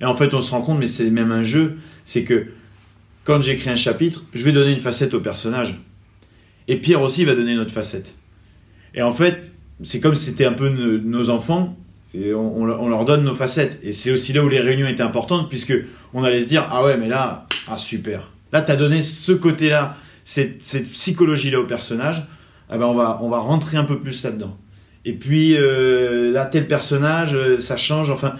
Et 0.00 0.04
en 0.04 0.14
fait, 0.14 0.34
on 0.34 0.40
se 0.40 0.50
rend 0.50 0.62
compte, 0.62 0.78
mais 0.78 0.86
c'est 0.86 1.10
même 1.10 1.30
un 1.30 1.44
jeu, 1.44 1.76
c'est 2.04 2.24
que 2.24 2.46
quand 3.24 3.40
j'écris 3.42 3.70
un 3.70 3.76
chapitre, 3.76 4.24
je 4.34 4.44
vais 4.44 4.52
donner 4.52 4.72
une 4.72 4.80
facette 4.80 5.14
au 5.14 5.20
personnage. 5.20 5.80
Et 6.66 6.76
Pierre 6.76 7.02
aussi 7.02 7.24
va 7.24 7.34
donner 7.34 7.52
une 7.52 7.58
autre 7.58 7.72
facette. 7.72 8.16
Et 8.94 9.02
en 9.02 9.12
fait, 9.12 9.50
c'est 9.82 10.00
comme 10.00 10.14
si 10.14 10.26
c'était 10.26 10.44
un 10.46 10.52
peu 10.52 10.68
nos 10.68 11.30
enfants, 11.30 11.76
et 12.14 12.32
on, 12.32 12.58
on 12.58 12.64
leur- 12.64 12.80
on 12.80 12.88
leur 12.88 13.04
donne 13.04 13.24
nos 13.24 13.34
facettes. 13.34 13.78
Et 13.82 13.92
c'est 13.92 14.12
aussi 14.12 14.32
là 14.32 14.42
où 14.44 14.48
les 14.48 14.60
réunions 14.60 14.86
étaient 14.86 15.02
importantes, 15.02 15.48
puisque 15.48 15.74
on 16.12 16.22
allait 16.24 16.42
se 16.42 16.48
dire, 16.48 16.66
ah 16.70 16.84
ouais, 16.84 16.96
mais 16.96 17.08
là, 17.08 17.46
ah 17.68 17.76
super. 17.76 18.30
Là, 18.52 18.62
t'as 18.62 18.76
donné 18.76 19.02
ce 19.02 19.32
côté-là, 19.32 19.96
cette, 20.24 20.64
cette 20.64 20.88
psychologie-là 20.90 21.60
au 21.60 21.66
personnage, 21.66 22.22
ah 22.70 22.78
ben 22.78 22.86
on 22.86 22.94
va, 22.94 23.18
on 23.22 23.28
va 23.28 23.38
rentrer 23.38 23.76
un 23.76 23.84
peu 23.84 23.98
plus 23.98 24.22
là-dedans. 24.24 24.56
Et 25.04 25.12
puis, 25.12 25.56
euh, 25.56 26.32
là, 26.32 26.46
tel 26.46 26.66
personnage, 26.66 27.34
euh, 27.34 27.58
ça 27.58 27.76
change, 27.76 28.10
enfin... 28.10 28.36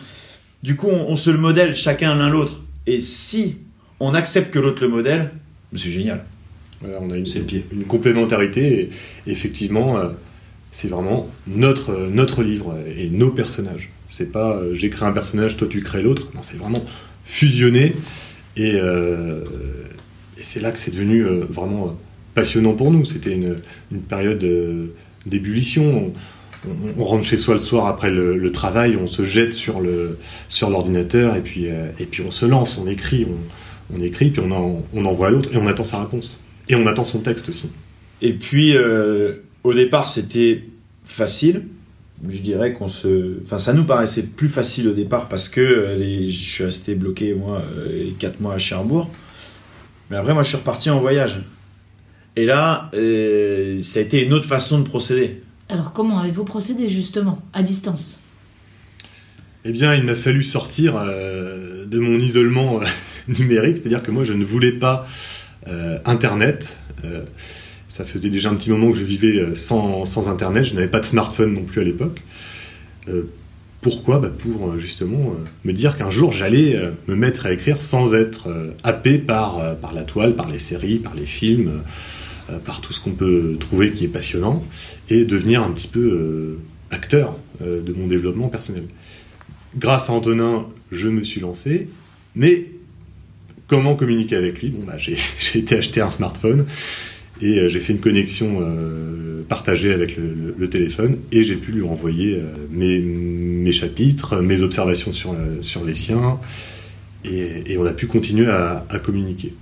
Du 0.62 0.76
coup, 0.76 0.88
on, 0.88 1.10
on 1.10 1.16
se 1.16 1.28
le 1.28 1.36
modèle 1.36 1.74
chacun 1.76 2.14
l'un 2.14 2.30
l'autre. 2.30 2.62
Et 2.86 3.02
si 3.02 3.58
on 4.00 4.14
accepte 4.14 4.50
que 4.50 4.58
l'autre 4.58 4.80
le 4.80 4.88
modèle, 4.88 5.30
c'est 5.74 5.90
génial. 5.90 6.24
Voilà, 6.80 6.96
on 7.02 7.10
a 7.10 7.16
une, 7.18 7.26
une 7.70 7.84
complémentarité 7.84 8.88
et 9.26 9.30
effectivement, 9.30 9.98
euh, 9.98 10.08
c'est 10.74 10.88
vraiment 10.88 11.28
notre, 11.46 12.08
notre 12.08 12.42
livre 12.42 12.76
et 12.98 13.08
nos 13.08 13.30
personnages. 13.30 13.90
C'est 14.08 14.32
pas 14.32 14.56
euh, 14.56 14.74
j'ai 14.74 14.90
créé 14.90 15.08
un 15.08 15.12
personnage, 15.12 15.56
toi 15.56 15.68
tu 15.70 15.80
crées 15.82 16.02
l'autre. 16.02 16.26
Non, 16.34 16.42
c'est 16.42 16.56
vraiment 16.56 16.84
fusionné 17.24 17.94
et, 18.56 18.72
euh, 18.74 19.44
c'est 20.40 20.58
là 20.60 20.72
que 20.72 20.78
c'est 20.80 20.90
devenu 20.90 21.20
euh, 21.24 21.44
vraiment 21.48 21.86
euh, 21.86 21.90
passionnant 22.34 22.72
pour 22.74 22.90
nous. 22.90 23.04
C'était 23.04 23.30
une, 23.30 23.58
une 23.92 24.00
période 24.00 24.44
d'ébullition. 25.26 26.12
On, 26.66 27.04
rentre 27.04 27.24
chez 27.24 27.36
soi 27.36 27.54
le 27.54 27.60
soir 27.60 27.86
après 27.86 28.10
le, 28.10 28.50
travail, 28.50 28.96
on 28.96 29.06
se 29.06 29.22
jette 29.22 29.52
sur 29.52 29.80
le 29.80 30.18
sur 30.48 30.70
l'ordinateur 30.70 31.36
et 31.36 31.40
puis 31.40 31.66
et 31.66 32.06
puis 32.06 32.24
on 32.26 32.32
se 32.32 32.46
lance, 32.46 32.78
on 32.78 32.88
écrit, 32.88 33.28
on, 33.30 33.96
on 33.96 34.00
écrit 34.02 34.30
puis 34.30 34.42
on, 34.44 34.50
en- 34.50 34.82
on 34.92 35.04
envoie 35.04 35.28
à 35.28 35.30
l'autre 35.30 35.50
et 35.54 35.56
on 35.56 35.68
attend 35.68 35.84
sa 35.84 36.00
réponse. 36.00 36.40
Et 36.68 36.74
on 36.74 36.86
attend 36.88 37.04
son 37.04 37.20
texte 37.20 37.48
aussi. 37.48 37.68
Et 38.22 38.32
puis, 38.32 38.74
au 39.64 39.74
départ, 39.74 40.06
c'était 40.08 40.64
facile. 41.04 41.62
Je 42.28 42.40
dirais 42.40 42.72
qu'on 42.72 42.88
se. 42.88 43.42
Enfin, 43.44 43.58
ça 43.58 43.72
nous 43.72 43.84
paraissait 43.84 44.22
plus 44.22 44.48
facile 44.48 44.88
au 44.88 44.92
départ 44.92 45.28
parce 45.28 45.48
que 45.48 45.60
euh, 45.60 45.96
les- 45.96 46.28
je 46.28 46.50
suis 46.50 46.64
resté 46.64 46.94
bloqué, 46.94 47.34
moi, 47.34 47.60
euh, 47.76 47.88
les 48.04 48.10
4 48.12 48.40
mois 48.40 48.54
à 48.54 48.58
Cherbourg. 48.58 49.10
Mais 50.10 50.16
après, 50.16 50.32
moi, 50.32 50.42
je 50.42 50.48
suis 50.48 50.56
reparti 50.56 50.90
en 50.90 51.00
voyage. 51.00 51.40
Et 52.36 52.46
là, 52.46 52.90
euh, 52.94 53.82
ça 53.82 53.98
a 53.98 54.02
été 54.02 54.22
une 54.22 54.32
autre 54.32 54.46
façon 54.48 54.78
de 54.78 54.84
procéder. 54.88 55.42
Alors 55.68 55.92
comment 55.92 56.18
avez-vous 56.18 56.44
procédé 56.44 56.88
justement, 56.88 57.42
à 57.52 57.62
distance? 57.62 58.20
Eh 59.64 59.72
bien, 59.72 59.94
il 59.94 60.04
m'a 60.04 60.14
fallu 60.14 60.42
sortir 60.42 60.96
euh, 60.96 61.86
de 61.86 61.98
mon 61.98 62.18
isolement 62.18 62.80
euh, 62.80 62.84
numérique, 63.38 63.78
c'est-à-dire 63.78 64.02
que 64.02 64.10
moi, 64.10 64.24
je 64.24 64.32
ne 64.34 64.44
voulais 64.44 64.72
pas 64.72 65.06
euh, 65.68 65.98
Internet. 66.04 66.78
Ça 67.94 68.04
faisait 68.04 68.28
déjà 68.28 68.50
un 68.50 68.56
petit 68.56 68.70
moment 68.70 68.90
que 68.90 68.96
je 68.96 69.04
vivais 69.04 69.36
euh, 69.38 69.54
sans, 69.54 70.04
sans 70.04 70.28
Internet, 70.28 70.64
je 70.64 70.74
n'avais 70.74 70.88
pas 70.88 70.98
de 70.98 71.04
smartphone 71.04 71.52
non 71.52 71.62
plus 71.62 71.80
à 71.80 71.84
l'époque. 71.84 72.22
Euh, 73.08 73.22
pourquoi? 73.82 74.18
Bah 74.18 74.32
Pour 74.36 74.70
euh, 74.70 74.78
justement 74.78 75.36
me 75.62 75.72
dire 75.72 75.96
qu'un 75.96 76.10
jour, 76.10 76.32
j'allais 76.32 76.76
me 77.06 77.14
mettre 77.14 77.46
à 77.46 77.52
écrire 77.52 77.80
sans 77.80 78.16
être 78.16 78.48
happé 78.82 79.18
par, 79.18 79.76
par 79.76 79.94
la 79.94 80.02
toile, 80.02 80.34
par 80.34 80.48
les 80.48 80.58
séries, 80.58 80.96
par 80.96 81.14
les 81.14 81.24
films, 81.24 81.82
par 82.64 82.80
tout 82.80 82.92
ce 82.92 83.00
qu'on 83.00 83.12
peut 83.12 83.56
trouver 83.60 83.92
qui 83.92 84.06
est 84.06 84.08
passionnant, 84.08 84.64
et 85.08 85.24
devenir 85.24 85.62
un 85.62 85.70
petit 85.70 85.86
peu 85.86 86.58
acteur 86.90 87.36
de 87.60 87.92
mon 87.92 88.08
développement 88.08 88.48
personnel. 88.48 88.86
Grâce 89.76 90.10
à 90.10 90.14
Antonin, 90.14 90.66
je 90.90 91.08
me 91.08 91.22
suis 91.22 91.40
lancé. 91.40 91.86
Mais 92.34 92.70
comment 93.68 93.94
communiquer 93.94 94.34
avec 94.34 94.62
lui? 94.62 94.70
Bon, 94.70 94.82
bah, 94.84 94.94
j'ai 94.98 95.16
été 95.54 95.76
acheter 95.76 96.00
un 96.00 96.10
smartphone 96.10 96.66
et 97.40 97.58
euh, 97.58 97.68
j'ai 97.68 97.80
fait 97.80 97.92
une 97.92 98.00
connexion 98.00 98.58
euh, 98.60 99.42
partagée 99.48 99.92
avec 99.92 100.16
le, 100.16 100.24
le- 100.24 100.54
le 100.56 100.68
téléphone 100.70 101.16
et 101.32 101.42
j'ai 101.42 101.56
pu 101.56 101.72
lui 101.72 101.82
envoyer 101.82 102.36
euh, 102.36 102.48
mes, 102.70 102.98
mes 102.98 103.72
chapitres, 103.72 104.36
mes 104.40 104.62
observations 104.62 105.12
sur, 105.12 105.32
euh, 105.32 105.58
sur 105.62 105.84
les 105.84 105.94
siens 105.94 106.38
et, 107.24 107.62
et 107.72 107.78
on 107.78 107.84
a 107.86 107.92
pu 107.92 108.06
continuer 108.06 108.46
à, 108.48 108.86
à 108.88 108.98
communiquer. 108.98 109.54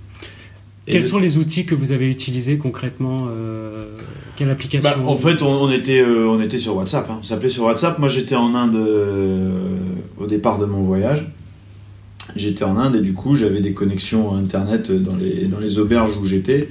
Et 0.85 0.91
Quels 0.91 1.05
sont 1.05 1.17
les 1.19 1.37
outils 1.37 1.65
que 1.65 1.75
vous 1.75 1.93
avez 1.93 2.09
utilisés 2.11 2.57
concrètement 2.57 3.27
euh, 3.29 3.95
Quelle 4.35 4.49
application 4.49 4.89
Bah, 4.89 5.01
en 5.05 5.15
fait, 5.15 5.41
on, 5.41 5.63
on 5.63 5.71
était, 5.71 6.01
euh, 6.01 6.27
on 6.27 6.41
était 6.41 6.59
sur 6.59 6.75
WhatsApp. 6.75 7.09
hein. 7.09 7.19
On 7.21 7.23
s'appelait 7.23 7.47
sur 7.47 7.63
WhatsApp. 7.63 7.99
Moi, 7.99 8.09
j'étais 8.09 8.35
en 8.35 8.53
Inde 8.53 8.75
euh, 8.75 9.49
au 10.17 10.27
départ 10.27 10.59
de 10.59 10.65
mon 10.65 10.81
voyage. 10.83 11.25
J'étais 12.35 12.65
en 12.65 12.75
Inde 12.77 12.97
et 12.97 12.99
du 13.01 13.13
coup, 13.13 13.35
j'avais 13.35 13.61
des 13.61 13.71
connexions 13.73 14.35
Internet 14.35 14.91
dans 14.91 15.15
les, 15.15 15.45
dans 15.45 15.59
les 15.59 15.79
auberges 15.79 16.17
où 16.21 16.25
j'étais. 16.25 16.67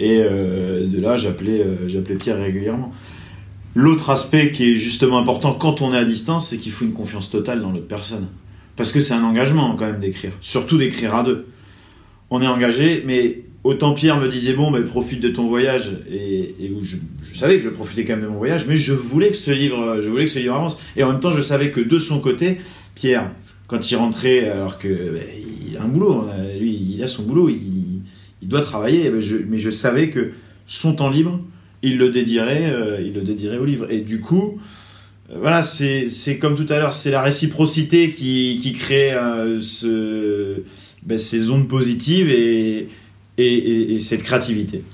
Et 0.00 0.18
euh, 0.20 0.86
de 0.86 1.00
là, 1.00 1.16
j'appelais 1.16 1.60
euh, 1.60 1.88
j'appelais 1.88 2.16
Pierre 2.16 2.38
régulièrement. 2.38 2.92
L'autre 3.74 4.10
aspect 4.10 4.52
qui 4.52 4.70
est 4.70 4.74
justement 4.74 5.18
important 5.18 5.52
quand 5.52 5.82
on 5.82 5.92
est 5.92 5.98
à 5.98 6.04
distance, 6.04 6.48
c'est 6.48 6.58
qu'il 6.58 6.72
faut 6.72 6.84
une 6.84 6.92
confiance 6.92 7.30
totale 7.30 7.60
dans 7.60 7.72
l'autre 7.72 7.88
personne. 7.88 8.28
Parce 8.74 8.92
que 8.92 9.00
c'est 9.00 9.14
un 9.14 9.24
engagement 9.24 9.74
quand 9.76 9.86
même 9.86 10.00
d'écrire. 10.00 10.32
Surtout 10.40 10.78
d'écrire 10.78 11.14
à 11.14 11.22
deux. 11.22 11.46
On 12.30 12.42
est 12.42 12.46
engagé, 12.46 13.02
mais 13.06 13.42
autant 13.64 13.94
Pierre 13.94 14.18
me 14.20 14.28
disait 14.28 14.52
bon, 14.52 14.70
ben, 14.70 14.82
profite 14.84 15.20
de 15.20 15.28
ton 15.28 15.46
voyage, 15.46 15.92
et, 16.10 16.54
je, 16.82 16.96
savais 17.38 17.58
que 17.58 17.64
je 17.64 17.68
profitais 17.68 18.04
quand 18.04 18.14
même 18.14 18.24
de 18.24 18.28
mon 18.28 18.38
voyage, 18.38 18.66
mais 18.66 18.76
je 18.76 18.92
voulais 18.92 19.30
que 19.30 19.36
ce 19.36 19.50
livre, 19.50 20.00
je 20.00 20.08
voulais 20.08 20.24
que 20.24 20.30
ce 20.30 20.38
livre 20.38 20.54
avance. 20.54 20.80
Et 20.96 21.02
en 21.02 21.12
même 21.12 21.20
temps, 21.20 21.32
je 21.32 21.40
savais 21.40 21.70
que 21.70 21.80
de 21.80 21.98
son 21.98 22.20
côté, 22.20 22.60
Pierre, 22.94 23.30
quand 23.66 23.90
il 23.90 23.96
rentrait, 23.96 24.48
alors 24.48 24.78
que 24.78 24.88
ben, 24.88 25.22
a 25.78 25.82
un 25.82 25.88
boulot, 25.88 26.26
hein, 26.28 26.58
lui, 26.58 26.94
il 26.94 27.02
a 27.02 27.06
son 27.06 27.24
boulot, 27.24 27.48
il, 27.48 27.75
il 28.46 28.48
doit 28.48 28.60
travailler, 28.60 29.10
je- 29.20 29.38
mais 29.48 29.58
je 29.58 29.70
savais 29.70 30.08
que 30.08 30.30
son 30.68 30.94
temps 30.94 31.10
libre, 31.10 31.40
il 31.82 31.98
le 31.98 32.10
dédierait, 32.10 32.70
euh, 32.70 33.00
il 33.04 33.12
le 33.12 33.22
dédierait 33.22 33.58
au 33.58 33.64
livre. 33.64 33.90
Et 33.90 33.98
du 34.02 34.20
coup, 34.20 34.60
euh, 35.32 35.34
voilà, 35.40 35.64
c'est 35.64 36.08
c'est 36.08 36.38
comme 36.38 36.54
tout 36.54 36.72
à 36.72 36.78
l'heure, 36.78 36.92
c'est 36.92 37.10
la 37.10 37.22
réciprocité 37.22 38.12
qui, 38.12 38.60
qui 38.62 38.72
crée 38.72 39.12
euh, 39.14 39.60
ce, 39.60 40.62
ben, 41.02 41.18
ces 41.18 41.50
ondes 41.50 41.66
positives 41.66 42.30
et, 42.30 42.88
et, 43.36 43.44
et- 43.54 43.94
et 43.94 43.98
cette 43.98 44.22
créativité. 44.22 44.84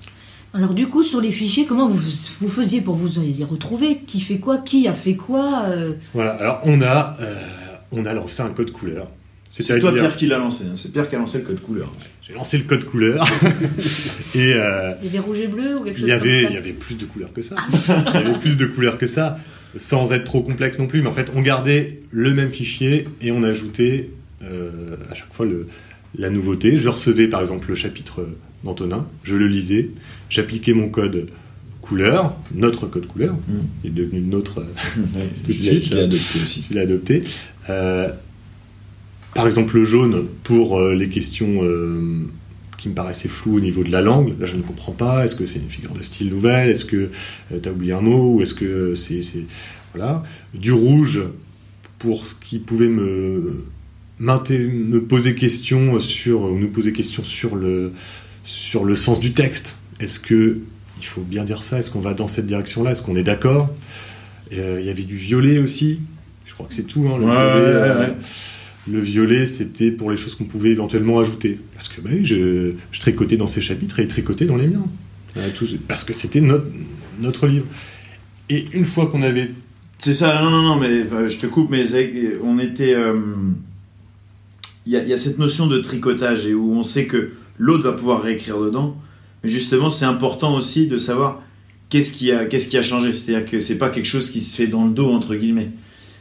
Alors 0.54 0.72
du 0.72 0.86
coup, 0.86 1.02
sur 1.02 1.20
les 1.20 1.30
fichiers, 1.32 1.66
comment 1.66 1.88
vous, 1.90 2.10
vous 2.40 2.48
faisiez 2.48 2.80
pour 2.80 2.94
vous 2.94 3.20
y 3.20 3.44
retrouver? 3.44 4.00
Qui 4.06 4.20
fait 4.22 4.38
quoi? 4.38 4.58
Qui 4.58 4.88
a 4.88 4.94
fait 4.94 5.14
quoi 5.16 5.64
euh, 5.68 5.92
Voilà, 6.14 6.30
alors 6.32 6.60
on 6.64 6.80
a, 6.80 7.18
euh, 7.20 7.34
on 7.90 8.06
a 8.06 8.14
lancé 8.14 8.40
un 8.42 8.48
code 8.50 8.70
couleur. 8.70 9.10
C'est 9.50 9.62
toi, 9.80 9.92
Pierre, 9.92 10.16
qui 10.16 10.26
l'a 10.26 10.38
lancé. 10.38 10.64
hein. 10.64 10.72
C'est 10.76 10.90
Pierre 10.90 11.06
qui 11.10 11.16
a 11.16 11.18
lancé 11.18 11.36
le 11.36 11.44
code 11.44 11.60
couleur. 11.60 11.94
J'ai 12.26 12.34
lancé 12.34 12.56
le 12.58 12.64
code 12.64 12.84
couleur. 12.84 13.24
et 14.34 14.54
euh, 14.54 14.92
Il 15.02 15.06
y 15.06 15.08
avait 15.10 15.18
rouge 15.18 15.40
et 15.40 15.48
bleu 15.48 15.76
ou 15.76 15.84
quelque 15.84 15.96
chose 15.98 16.06
il 16.06 16.08
y 16.08 16.12
avait, 16.12 16.42
comme 16.42 16.50
il 16.52 16.54
y 16.54 16.58
avait 16.58 16.72
plus 16.72 16.96
de 16.96 17.04
couleurs 17.04 17.32
que 17.32 17.42
ça. 17.42 17.56
il 17.70 18.14
y 18.14 18.16
avait 18.16 18.38
plus 18.38 18.56
de 18.56 18.66
couleurs 18.66 18.96
que 18.98 19.06
ça, 19.06 19.34
sans 19.76 20.12
être 20.12 20.24
trop 20.24 20.42
complexe 20.42 20.78
non 20.78 20.86
plus. 20.86 21.02
Mais 21.02 21.08
en 21.08 21.12
fait, 21.12 21.30
on 21.34 21.42
gardait 21.42 22.00
le 22.10 22.32
même 22.32 22.50
fichier 22.50 23.08
et 23.20 23.32
on 23.32 23.42
ajoutait 23.42 24.10
euh, 24.44 24.96
à 25.10 25.14
chaque 25.14 25.32
fois 25.32 25.46
le, 25.46 25.66
la 26.16 26.30
nouveauté. 26.30 26.76
Je 26.76 26.88
recevais 26.88 27.26
par 27.26 27.40
exemple 27.40 27.68
le 27.68 27.74
chapitre 27.74 28.28
d'Antonin, 28.62 29.06
je 29.24 29.34
le 29.34 29.48
lisais, 29.48 29.88
j'appliquais 30.30 30.74
mon 30.74 30.88
code 30.88 31.28
couleur, 31.80 32.36
notre 32.54 32.86
code 32.86 33.06
couleur, 33.08 33.32
Mm. 33.48 33.54
il 33.82 33.90
est 33.90 33.94
devenu 33.94 34.20
notre 34.20 34.60
Ouais, 34.96 35.28
Tout 35.44 35.48
de 35.48 35.52
suite. 35.52 35.82
je 35.86 35.94
l'ai 35.96 36.02
adopté 36.02 36.38
aussi. 36.44 36.64
je 36.70 36.74
l'ai 36.74 36.80
adopté. 36.80 37.24
Euh, 37.68 38.08
par 39.34 39.46
exemple, 39.46 39.76
le 39.78 39.84
jaune 39.84 40.26
pour 40.44 40.78
euh, 40.78 40.94
les 40.94 41.08
questions 41.08 41.62
euh, 41.62 42.26
qui 42.78 42.88
me 42.88 42.94
paraissaient 42.94 43.28
floues 43.28 43.56
au 43.56 43.60
niveau 43.60 43.82
de 43.84 43.90
la 43.90 44.00
langue. 44.00 44.34
Là, 44.38 44.46
je 44.46 44.56
ne 44.56 44.62
comprends 44.62 44.92
pas. 44.92 45.24
Est-ce 45.24 45.34
que 45.36 45.46
c'est 45.46 45.58
une 45.60 45.70
figure 45.70 45.92
de 45.94 46.02
style 46.02 46.28
nouvelle? 46.30 46.68
Est-ce 46.70 46.84
que 46.84 47.10
tu 47.62 47.68
as 47.68 47.72
oublié 47.72 47.92
un 47.92 48.00
mot? 48.00 48.34
Ou 48.36 48.42
est-ce 48.42 48.54
que 48.54 48.94
c'est. 48.94 49.20
Voilà. 49.94 50.22
Du 50.54 50.72
rouge 50.72 51.22
pour 51.98 52.26
ce 52.26 52.34
qui 52.34 52.58
pouvait 52.58 52.88
me, 52.88 53.64
me 54.18 54.98
poser 54.98 55.34
question 55.34 56.00
sur, 56.00 56.42
ou 56.42 56.58
nous 56.58 56.68
poser 56.68 56.92
question 56.92 57.22
sur 57.22 57.54
le, 57.56 57.92
sur 58.44 58.84
le 58.84 58.94
sens 58.94 59.20
du 59.20 59.32
texte. 59.32 59.78
Est-ce 60.00 60.18
que. 60.18 60.58
Il 60.98 61.06
faut 61.06 61.22
bien 61.22 61.42
dire 61.44 61.62
ça. 61.64 61.78
Est-ce 61.78 61.90
qu'on 61.90 62.00
va 62.00 62.14
dans 62.14 62.28
cette 62.28 62.46
direction-là? 62.46 62.92
Est-ce 62.92 63.02
qu'on 63.02 63.16
est 63.16 63.24
d'accord? 63.24 63.74
Euh, 64.52 64.78
Il 64.80 64.86
y 64.86 64.90
avait 64.90 65.02
du 65.02 65.16
violet 65.16 65.58
aussi. 65.58 65.98
Je 66.46 66.54
crois 66.54 66.66
que 66.66 66.74
c'est 66.74 66.84
tout. 66.84 67.06
hein, 67.08 67.18
le 67.18 67.24
Ouais, 67.24 67.30
violet, 67.30 67.74
ouais, 67.74 67.88
euh, 67.88 68.00
ouais. 68.08 68.14
Le 68.90 69.00
violet, 69.00 69.46
c'était 69.46 69.90
pour 69.90 70.10
les 70.10 70.16
choses 70.16 70.34
qu'on 70.34 70.44
pouvait 70.44 70.70
éventuellement 70.70 71.20
ajouter. 71.20 71.58
Parce 71.74 71.88
que 71.88 72.00
bah 72.00 72.10
je, 72.22 72.72
tricotais 72.98 73.36
dans 73.36 73.46
ces 73.46 73.60
chapitres 73.60 74.00
et 74.00 74.02
il 74.02 74.08
tricotait 74.08 74.44
dans 74.46 74.56
les 74.56 74.66
miens. 74.66 74.84
Euh, 75.36 75.48
parce 75.88 76.04
que 76.04 76.12
c'était 76.12 76.40
notre, 76.40 76.66
notre 77.20 77.46
livre. 77.46 77.66
Et 78.50 78.66
une 78.72 78.84
fois 78.84 79.06
qu'on 79.06 79.22
avait... 79.22 79.50
C'est 79.98 80.14
ça, 80.14 80.42
non, 80.42 80.50
non, 80.50 80.62
non, 80.62 80.76
mais 80.76 81.02
enfin, 81.02 81.28
je 81.28 81.38
te 81.38 81.46
coupe, 81.46 81.70
mais 81.70 81.84
on 82.42 82.58
était. 82.58 82.92
euh, 82.92 83.20
Il 84.84 84.92
y, 84.92 84.96
a, 84.96 85.04
y 85.04 85.12
a 85.12 85.16
cette 85.16 85.38
notion 85.38 85.68
de 85.68 85.78
tricotage 85.78 86.46
et 86.46 86.54
où 86.54 86.72
on 86.72 86.82
sait 86.82 87.06
que 87.06 87.30
l'autre 87.56 87.84
va 87.84 87.92
pouvoir 87.92 88.22
réécrire 88.22 88.58
dedans. 88.60 89.00
Mais 89.44 89.50
justement, 89.50 89.90
c'est 89.90 90.04
important 90.04 90.56
aussi 90.56 90.88
de 90.88 90.98
savoir 90.98 91.40
qu'est-ce 91.88 92.14
qui 92.14 92.32
a, 92.32 92.46
qui 92.46 92.76
a 92.76 92.82
changé. 92.82 93.12
C'est-à-dire 93.12 93.48
que 93.48 93.60
c'est 93.60 93.78
pas 93.78 93.90
quelque 93.90 94.06
chose 94.06 94.30
qui 94.30 94.40
se 94.40 94.56
fait 94.56 94.66
dans 94.66 94.84
le 94.84 94.90
dos, 94.90 95.10
entre 95.10 95.36
guillemets. 95.36 95.70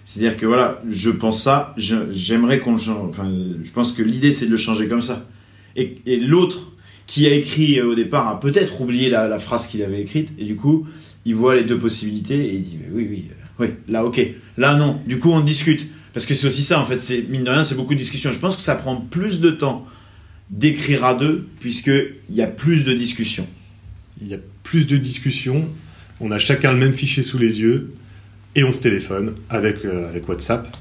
C'est-à-dire 0.06 0.38
que 0.38 0.46
voilà, 0.46 0.82
je 0.90 1.10
pense 1.10 1.44
ça, 1.44 1.76
j'aimerais 1.78 2.60
qu'on 2.60 2.74
le 2.74 2.78
change. 2.78 3.10
Enfin, 3.10 3.32
je 3.64 3.72
pense 3.72 3.92
que 3.92 4.02
l'idée, 4.02 4.32
c'est 4.32 4.46
de 4.46 4.52
le 4.52 4.58
changer 4.58 4.88
comme 4.88 5.02
ça. 5.02 5.26
Et, 5.76 6.02
l'autre 6.18 6.74
qui 7.08 7.28
a 7.28 7.34
écrit 7.34 7.80
euh, 7.80 7.88
au 7.88 7.96
départ 7.96 8.28
a 8.28 8.40
peut-être 8.40 8.82
oublié 8.82 9.10
la, 9.10 9.28
la 9.28 9.40
phrase 9.40 9.68
qu'il 9.68 9.84
avait 9.84 10.02
écrite. 10.02 10.32
Et 10.38 10.46
du 10.46 10.56
coup, 10.56 10.88
il 11.26 11.36
voit 11.36 11.56
les 11.56 11.64
deux 11.64 11.78
possibilités 11.78 12.46
et 12.46 12.56
il 12.56 12.62
dit 12.62 12.80
oui, 12.92 13.08
oui, 13.10 13.26
euh, 13.30 13.34
oui, 13.60 13.68
là, 13.90 14.06
ok. 14.06 14.22
Là, 14.58 14.76
non. 14.76 15.02
Du 15.06 15.20
coup, 15.20 15.32
on 15.32 15.42
discute. 15.42 15.88
Parce 16.14 16.26
que 16.26 16.34
c'est 16.34 16.48
aussi 16.48 16.64
ça, 16.64 16.80
en 16.80 16.86
fait. 16.86 17.00
C'est, 17.00 17.24
mine 17.30 17.44
de 17.44 17.50
rien, 17.50 17.64
c'est 17.64 17.76
beaucoup 17.76 17.94
de 17.94 18.00
discussions. 18.00 18.32
Je 18.32 18.40
pense 18.40 18.56
que 18.56 18.62
ça 18.62 18.76
prend 18.76 18.98
plus 18.98 19.40
de 19.40 19.50
temps 19.50 19.86
d'écrire 20.50 21.06
à 21.06 21.16
deux, 21.16 21.48
puisqu'il 21.60 22.36
y 22.36 22.42
a 22.42 22.48
plus 22.48 22.84
de 22.84 22.94
discussions. 22.94 23.48
Il 24.22 24.28
y 24.28 24.34
a 24.34 24.40
plus 24.64 24.86
de 24.86 24.98
discussions, 24.98 25.70
on 26.20 26.32
a 26.32 26.38
chacun 26.38 26.72
le 26.72 26.78
même 26.78 26.94
fichier 26.94 27.24
sous 27.24 27.38
les 27.38 27.62
yeux, 27.62 27.94
et 28.56 28.64
on 28.64 28.72
se 28.72 28.82
téléphone 28.82 29.34
avec, 29.50 29.86
euh, 29.86 30.10
avec 30.10 30.28
WhatsApp. 30.28 30.76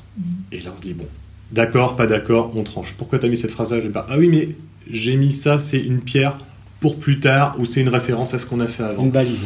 Et 0.53 0.61
là, 0.61 0.73
on 0.75 0.77
se 0.77 0.83
dit, 0.83 0.93
bon, 0.95 1.07
d'accord, 1.53 1.97
pas 1.97 2.07
d'accord, 2.07 2.51
on 2.57 2.63
tranche. 2.65 2.95
Pourquoi 2.99 3.19
t'as 3.19 3.29
mis 3.29 3.37
cette 3.37 3.51
phrase-là? 3.53 3.81
Pas, 3.93 4.07
Ah 4.09 4.19
oui, 4.19 4.29
mais 4.29 4.49
j'ai 4.91 5.17
mis 5.17 5.33
ça, 5.33 5.59
c'est 5.59 5.81
une 5.81 6.01
pierre 6.01 6.39
pour 6.81 6.99
plus 6.99 7.21
tard, 7.21 7.57
ou 7.59 7.65
c'est 7.65 7.81
une 7.81 7.89
référence 7.91 8.35
à 8.35 8.39
ce 8.39 8.47
qu'on 8.47 8.61
a 8.61 8.67
fait 8.69 8.83
avant. 8.83 9.05
Une 9.05 9.11
balise. 9.11 9.41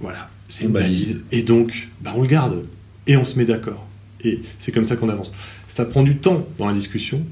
Voilà, 0.00 0.28
c'est 0.48 0.62
Une 0.64 0.68
une 0.68 0.74
balise. 0.74 1.12
balise. 1.14 1.24
Et 1.32 1.42
donc, 1.42 1.88
bah, 2.02 2.12
on 2.16 2.22
le 2.22 2.28
garde. 2.28 2.66
Et 3.06 3.16
on 3.16 3.24
se 3.24 3.38
met 3.38 3.44
d'accord. 3.46 3.86
Et 4.22 4.40
c'est 4.58 4.70
comme 4.70 4.84
ça 4.84 4.96
qu'on 4.96 5.08
avance. 5.08 5.32
Ça 5.66 5.84
prend 5.86 6.02
du 6.02 6.16
temps 6.18 6.46
dans 6.58 6.66
la 6.68 6.74
discussion, 6.74 7.24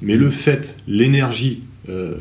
mais 0.00 0.16
le 0.16 0.30
fait, 0.30 0.76
l'énergie 0.86 1.64
euh, 1.88 2.16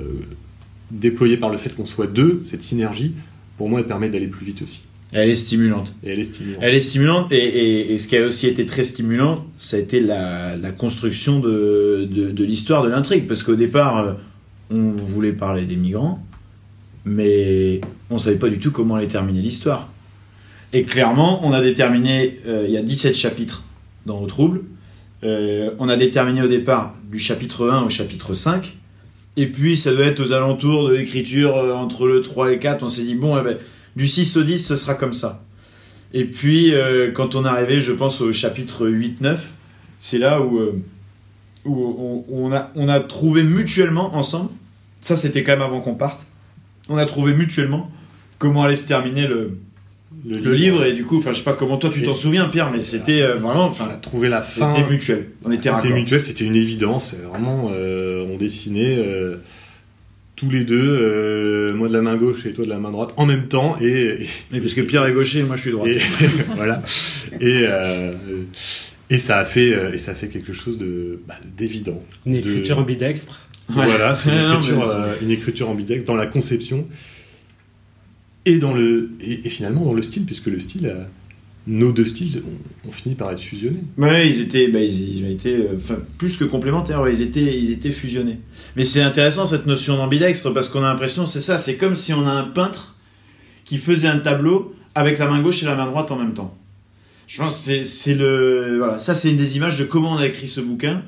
déployée 0.92 1.38
par 1.38 1.50
le 1.50 1.58
fait 1.58 1.76
qu'on 1.76 1.86
soit 1.86 2.08
deux, 2.08 2.42
cette 2.46 2.64
synergie, 2.64 3.14
pour 3.58 3.70
moi, 3.70 3.80
elle 3.80 3.86
permet 3.88 4.10
d'aller 4.10 4.28
plus 4.28 4.46
vite 4.46 4.62
aussi. 4.64 4.85
Elle 5.12 5.30
est 5.30 5.36
stimulante. 5.36 5.94
Et 6.04 6.10
elle 6.12 6.20
est 6.20 6.24
stimulante. 6.24 6.60
Elle 6.62 6.76
est 6.76 6.80
stimulante 6.82 7.32
et, 7.32 7.38
et- 7.38 7.94
et 7.94 7.98
ce 7.98 8.08
qui 8.08 8.18
a 8.18 8.26
aussi 8.26 8.48
été 8.48 8.66
très 8.66 8.84
stimulant, 8.84 9.46
ça 9.58 9.78
a 9.78 9.80
été 9.80 10.00
la, 10.02 10.56
la 10.58 10.72
construction 10.72 11.40
de, 11.40 12.08
l'histoire 12.44 12.84
de 12.84 12.90
l'intrigue. 12.90 13.28
Parce 13.28 13.44
qu'au 13.44 13.56
départ, 13.56 13.98
euh, 14.00 14.14
on 14.72 14.92
voulait 14.92 15.32
parler 15.32 15.66
des 15.66 15.76
migrants, 15.78 16.22
mais 17.06 17.82
on 18.10 18.18
savait 18.18 18.38
pas 18.38 18.50
du 18.50 18.60
tout 18.60 18.72
comment 18.72 18.96
allait 18.96 19.08
terminer 19.08 19.42
l'histoire. 19.42 19.90
Et 20.74 20.84
clairement, 20.84 21.46
on 21.48 21.54
a 21.54 21.62
déterminé, 21.62 22.40
euh, 22.48 22.66
il 22.68 22.74
y 22.74 22.78
a 22.78 22.82
17 22.82 23.16
chapitres 23.16 23.64
dans 24.06 24.20
Au 24.22 24.28
Trouble, 24.28 24.62
Euh, 25.24 25.72
on 25.80 25.88
a 25.90 25.96
déterminé 25.96 26.44
au 26.44 26.48
départ 26.48 26.94
du 27.12 27.18
chapitre 27.20 27.70
1 27.70 27.84
au 27.84 27.90
chapitre 27.90 28.36
5, 28.36 28.76
et 29.38 29.48
puis 29.48 29.76
ça 29.76 29.92
doit 29.94 30.06
être 30.06 30.20
aux 30.20 30.34
alentours 30.34 30.90
de 30.90 30.94
l'écriture 30.94 31.56
euh, 31.58 31.74
entre 31.74 32.06
le 32.06 32.22
3 32.22 32.50
et 32.50 32.56
le 32.56 32.60
4, 32.60 32.84
on 32.84 32.88
s'est 32.88 33.04
dit, 33.04 33.16
bon, 33.16 33.36
eh 33.40 33.44
ben, 33.44 33.58
du 33.96 34.08
6 34.08 34.38
au 34.38 34.44
10, 34.44 34.66
ce 34.66 34.76
sera 34.76 34.96
comme 34.96 35.14
ça. 35.14 35.44
Et 36.14 36.26
puis, 36.26 36.74
euh, 36.74 37.12
quand 37.12 37.36
on 37.36 37.46
est 37.46 37.50
arrivé, 37.50 37.82
je 37.82 37.92
pense, 37.92 38.22
au 38.22 38.32
chapitre 38.32 38.88
8-9, 38.88 39.38
c'est 40.00 40.18
là 40.18 40.42
où, 40.42 40.60
euh, 40.60 40.82
où 41.66 41.96
on, 42.00 42.26
on 42.30 42.54
a, 42.54 42.72
on 42.76 42.88
a 42.88 43.00
trouvé 43.00 43.44
mutuellement 43.44 44.16
ensemble, 44.16 44.50
ça 45.02 45.16
c'était 45.16 45.44
quand 45.44 45.54
même 45.54 45.62
avant 45.62 45.82
qu'on 45.82 45.96
parte, 45.96 46.26
on 46.90 46.98
a 46.98 47.06
trouvé 47.06 47.34
mutuellement 47.34 47.92
comment 48.38 48.64
allait 48.64 48.76
se 48.76 48.88
terminer 48.88 49.28
le, 49.28 49.58
le 50.28 50.54
livre, 50.54 50.86
et 50.86 50.94
du 50.94 51.06
coup, 51.06 51.18
enfin, 51.18 51.34
je 51.34 51.40
sais 51.40 51.44
pas 51.44 51.54
comment 51.54 51.78
toi 51.78 51.90
tu 51.90 52.02
t'en 52.04 52.16
souviens, 52.16 52.48
Pierre, 52.50 52.72
mais 52.72 52.82
c'était 52.82 53.22
euh, 53.22 53.36
vraiment, 53.36 53.66
on 53.66 53.68
a 53.68 53.70
enfin, 53.70 53.90
trouvé 54.02 54.30
la 54.30 54.42
fin. 54.42 54.74
c'était 54.74 54.88
mutuel. 54.88 55.30
On 55.44 55.52
était 55.52 55.70
C'était 55.70 55.94
mutuel, 55.94 56.22
c'était 56.22 56.46
une 56.46 56.56
évidence. 56.56 57.16
Vraiment, 57.30 57.70
euh, 57.72 58.26
on 58.30 58.38
dessinait 58.38 58.98
euh, 58.98 59.38
tous 60.36 60.50
les 60.50 60.66
deux, 60.66 60.82
euh, 61.02 61.74
moi 61.74 61.88
de 61.88 61.94
la 61.94 62.02
main 62.02 62.18
gauche 62.18 62.46
et 62.46 62.52
toi 62.54 62.66
de 62.66 62.70
la 62.70 62.78
main 62.80 62.92
droite, 62.92 63.14
en 63.18 63.26
même 63.26 63.48
temps. 63.48 63.78
Et, 63.82 63.88
et- 64.24 64.28
Mais 64.52 64.60
parce 64.60 64.74
que 64.74 64.82
Pierre 64.82 65.06
est 65.06 65.14
gaucher, 65.14 65.44
moi 65.44 65.56
je 65.56 65.62
suis 65.62 65.72
droit. 65.72 65.88
et- 65.88 65.98
voilà. 66.56 66.82
Et, 67.40 67.62
euh, 67.64 68.12
et 69.10 69.18
ça 69.18 69.38
a 69.40 69.46
fait, 69.46 69.74
euh, 69.74 69.94
et 69.94 69.98
ça 69.98 70.12
a 70.12 70.14
fait 70.16 70.28
quelque 70.28 70.52
chose 70.54 70.78
de 70.78 71.20
bah, 71.28 71.36
d'évident. 71.58 72.00
Une 72.26 72.34
De- 72.34 72.38
écriture 72.40 72.80
ambidextre. 72.80 73.40
Ouais. 73.70 73.86
Voilà, 73.86 74.14
c'est 74.14 74.30
une, 74.30 74.52
écriture, 74.52 74.84
euh, 74.90 75.14
une 75.22 75.32
écriture 75.32 75.70
ambidextre 75.70 76.06
dans 76.08 76.16
la 76.16 76.28
conception 76.28 76.86
et 78.46 78.60
dans 78.60 78.74
le 78.74 79.10
et, 79.22 79.42
et 79.46 79.50
finalement 79.50 79.86
dans 79.86 79.94
le 79.94 80.02
style, 80.02 80.26
puisque 80.26 80.48
le 80.48 80.60
style, 80.60 80.88
a- 80.88 81.08
nos 81.68 81.92
deux 81.92 82.06
styles 82.06 82.44
ont, 82.88 82.92
fini 82.92 83.16
par 83.16 83.32
être 83.32 83.40
fusionnés. 83.40 83.84
Ouais, 83.98 84.28
ils 84.28 84.42
étaient, 84.42 84.68
bah, 84.68 84.80
ils, 84.82 85.24
ont 85.26 85.30
été, 85.30 85.56
euh, 85.56 85.96
plus 86.18 86.38
que 86.38 86.44
complémentaires. 86.44 87.04
Ils 87.10 87.22
étaient, 87.22 87.58
ils 87.58 87.72
étaient 87.72 87.92
fusionnés. 87.92 88.40
Mais 88.76 88.84
c'est 88.84 89.02
intéressant 89.02 89.46
cette 89.46 89.66
notion 89.66 89.98
d'ambidextre 89.98 90.54
parce 90.54 90.70
qu'on 90.70 90.84
a 90.84 90.90
l'impression, 90.90 91.26
c'est 91.26 91.42
ça, 91.42 91.58
c'est 91.58 91.76
comme 91.76 91.96
si 91.96 92.14
on 92.14 92.28
a 92.28 92.32
un 92.32 92.44
peintre 92.44 92.96
qui 93.64 93.78
faisait 93.78 94.08
un 94.08 94.20
tableau 94.20 94.76
avec 94.94 95.18
la 95.18 95.28
main 95.28 95.42
gauche 95.42 95.64
et 95.64 95.66
la 95.66 95.76
main 95.76 95.88
droite 95.88 96.12
en 96.12 96.18
même 96.18 96.34
temps. 96.34 96.56
Je 97.28 97.40
pense 97.40 97.58
que 97.58 97.64
c'est, 97.64 97.84
c'est 97.84 98.14
le, 98.14 98.78
voilà, 98.78 99.00
ça 99.00 99.16
c'est 99.16 99.32
une 99.32 99.38
des 99.38 99.58
images 99.58 99.80
de 99.80 99.86
comment 99.86 100.12
on 100.14 100.18
a 100.18 100.28
écrit 100.28 100.48
ce 100.48 100.62
bouquin. 100.62 101.02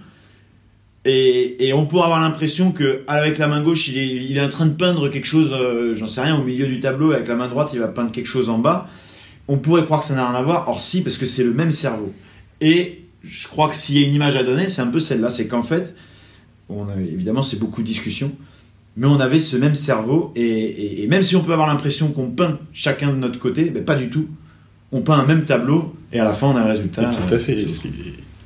Et, 1.05 1.67
et 1.67 1.73
on 1.73 1.85
pourrait 1.85 2.05
avoir 2.05 2.19
l'impression 2.19 2.71
que 2.71 3.03
avec 3.07 3.37
la 3.37 3.47
main 3.47 3.61
gauche, 3.61 3.87
il 3.87 3.97
est, 3.97 4.07
il 4.07 4.37
est 4.37 4.43
en 4.43 4.49
train 4.49 4.65
de 4.65 4.73
peindre 4.73 5.07
quelque 5.09 5.27
chose, 5.27 5.53
euh, 5.53 5.93
j'en 5.93 6.07
sais 6.07 6.21
rien, 6.21 6.37
au 6.37 6.43
milieu 6.43 6.65
du 6.65 6.79
tableau. 6.79 7.11
Et 7.11 7.15
avec 7.15 7.27
la 7.27 7.35
main 7.35 7.47
droite, 7.47 7.69
il 7.73 7.79
va 7.79 7.87
peindre 7.87 8.11
quelque 8.11 8.27
chose 8.27 8.49
en 8.49 8.57
bas. 8.57 8.89
On 9.47 9.57
pourrait 9.57 9.83
croire 9.85 10.01
que 10.01 10.05
ça 10.05 10.15
n'a 10.15 10.29
rien 10.29 10.37
à 10.37 10.41
voir. 10.43 10.67
Or 10.67 10.81
si, 10.81 11.01
parce 11.01 11.17
que 11.17 11.25
c'est 11.25 11.43
le 11.43 11.53
même 11.53 11.71
cerveau. 11.71 12.13
Et 12.61 13.03
je 13.23 13.47
crois 13.47 13.69
que 13.69 13.75
s'il 13.75 13.99
y 13.99 14.03
a 14.03 14.07
une 14.07 14.13
image 14.13 14.35
à 14.35 14.43
donner, 14.43 14.69
c'est 14.69 14.81
un 14.81 14.87
peu 14.87 14.99
celle-là. 14.99 15.29
C'est 15.29 15.47
qu'en 15.47 15.63
fait, 15.63 15.95
on 16.69 16.87
a- 16.89 16.95
évidemment, 16.99 17.43
c'est 17.43 17.59
beaucoup 17.59 17.81
de 17.81 17.87
discussions, 17.87 18.31
mais 18.97 19.07
on 19.07 19.19
avait 19.19 19.39
ce 19.39 19.55
même 19.57 19.75
cerveau. 19.75 20.33
Et, 20.35 20.41
et- 20.41 21.03
et 21.03 21.07
même 21.07 21.23
si 21.23 21.35
on 21.35 21.41
peut 21.43 21.53
avoir 21.53 21.67
l'impression 21.67 22.09
qu'on 22.11 22.29
peint 22.29 22.59
chacun 22.73 23.09
de 23.11 23.15
notre 23.17 23.39
côté, 23.39 23.65
ben, 23.65 23.83
pas 23.85 23.95
du 23.95 24.09
tout. 24.09 24.27
On 24.91 25.01
peint 25.01 25.19
un 25.19 25.25
même 25.25 25.43
tableau 25.45 25.95
et 26.13 26.19
à 26.19 26.23
la 26.23 26.33
fin, 26.33 26.47
on 26.47 26.55
a 26.55 26.63
le 26.63 26.69
résultat. 26.71 27.01
Tout 27.27 27.33
à 27.33 27.37
fait. 27.39 27.55
euh, 27.55 27.65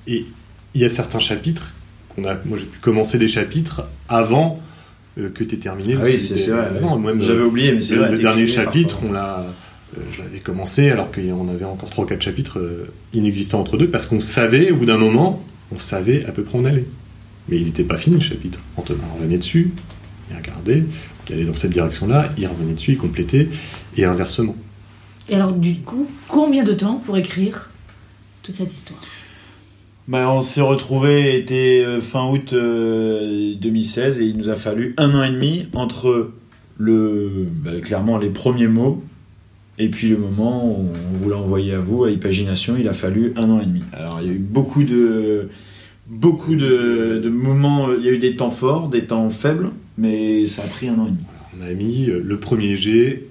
Et 0.08 0.25
il 0.74 0.81
y 0.81 0.86
a 0.86 0.89
certains 0.89 1.20
chapitres 1.20 1.72
qu'on 2.10 2.25
a, 2.25 2.36
moi 2.46 2.58
j'ai 2.58 2.65
pu 2.65 2.79
commencer 2.79 3.17
des 3.20 3.27
chapitres 3.27 3.84
avant 4.10 4.60
euh, 5.20 5.29
que 5.29 5.43
tu 5.43 5.55
aies 5.55 5.60
terminé. 5.60 5.96
Ah 6.00 6.03
oui, 6.03 6.20
c'est 6.20 6.51
vrai. 6.51 6.70
J'avais 7.25 7.41
oublié, 7.43 7.72
mais 7.74 7.81
c'est 7.81 7.96
vrai. 7.96 8.10
Le 8.12 8.17
dernier 8.24 8.41
chapitre, 8.65 9.00
on 9.08 9.12
l'a, 9.12 9.39
euh, 9.41 9.50
je 10.12 10.21
l'avais 10.21 10.39
commencé 10.39 10.89
alors 10.89 11.12
qu'on 11.12 11.48
avait 11.50 11.65
encore 11.65 11.89
3 11.89 12.05
4 12.05 12.21
chapitres 12.21 12.60
euh, 12.60 12.91
inexistants 13.13 13.60
entre 13.60 13.77
deux 13.77 13.89
parce 13.89 14.05
qu'on 14.05 14.19
savait, 14.19 14.71
au 14.71 14.77
bout 14.77 14.86
d'un 14.86 14.98
moment, 14.98 15.43
on 15.71 15.77
savait 15.77 16.25
à 16.25 16.31
peu 16.31 16.43
près 16.43 16.57
où 16.57 16.62
on 16.62 16.65
allait. 16.65 16.86
Mais 17.50 17.57
il 17.57 17.65
n'était 17.65 17.83
pas 17.83 17.98
fini 17.98 18.15
le 18.15 18.21
chapitre. 18.21 18.60
Antonin 18.77 19.03
revenait 19.17 19.38
dessus, 19.38 19.71
il 20.29 20.38
regardait, 20.38 20.83
il 21.27 21.33
allait 21.33 21.45
dans 21.45 21.55
cette 21.55 21.71
direction-là, 21.71 22.29
il 22.38 22.48
revenait 22.48 22.74
dessus, 22.74 22.91
il 22.91 22.98
complétait, 22.98 23.48
et 23.98 24.05
inversement. 24.05 24.55
Et 25.29 25.36
alors, 25.36 25.53
du 25.53 25.75
coup, 25.79 26.07
combien 26.27 26.63
de 26.63 26.74
temps 26.74 26.95
pour 27.03 27.17
écrire 27.17 27.69
toute 28.43 28.55
cette 28.55 28.74
histoire? 28.74 29.00
Bah, 30.07 30.31
on 30.31 30.41
s'est 30.41 30.62
retrouvé 30.62 31.38
était 31.38 31.83
euh, 31.86 32.01
fin 32.01 32.27
août 32.27 32.53
2016 32.53 34.21
et 34.21 34.25
il 34.25 34.38
nous 34.38 34.50
a 34.50 34.55
fallu 34.55 34.93
un 34.98 35.13
an 35.13 35.24
et 35.24 35.31
demi 35.31 35.67
entre 35.74 36.31
le 36.77 37.48
bah, 37.50 37.79
clairement 37.81 38.17
les 38.17 38.29
premiers 38.29 38.67
mots 38.67 39.03
et 39.82 39.90
puis 39.90 40.10
le 40.10 40.18
moment 40.18 40.80
où 40.80 40.90
on 40.92 41.18
vous 41.18 41.30
l'a 41.30 41.38
envoyé 41.38 41.74
à 41.74 41.80
vous 41.80 42.04
à 42.04 42.12
Ipagination, 42.12 42.76
il 42.80 42.88
a 42.88 42.94
fallu 42.94 43.34
un 43.36 43.50
an 43.50 43.60
et 43.60 43.66
demi. 43.66 43.82
Alors 43.94 44.20
il 44.22 44.28
y 44.28 44.30
a 44.30 44.34
eu 44.34 44.38
beaucoup 44.38 44.84
de 44.84 45.50
beaucoup 46.08 46.56
de, 46.56 47.28
moments, 47.30 47.90
il 47.98 48.06
y 48.06 48.10
a 48.10 48.12
eu 48.12 48.20
des 48.20 48.36
temps 48.36 48.52
forts, 48.52 48.90
des 48.90 49.06
temps 49.06 49.30
faibles, 49.30 49.72
mais 49.98 50.46
ça 50.48 50.64
a 50.64 50.68
pris 50.68 50.88
un 50.88 51.00
an 51.00 51.08
et 51.08 51.12
demi. 51.12 51.24
On 51.60 51.66
a 51.66 51.74
mis 51.74 52.10
euh, 52.10 52.22
le 52.24 52.38
premier 52.38 52.76
G, 52.76 53.28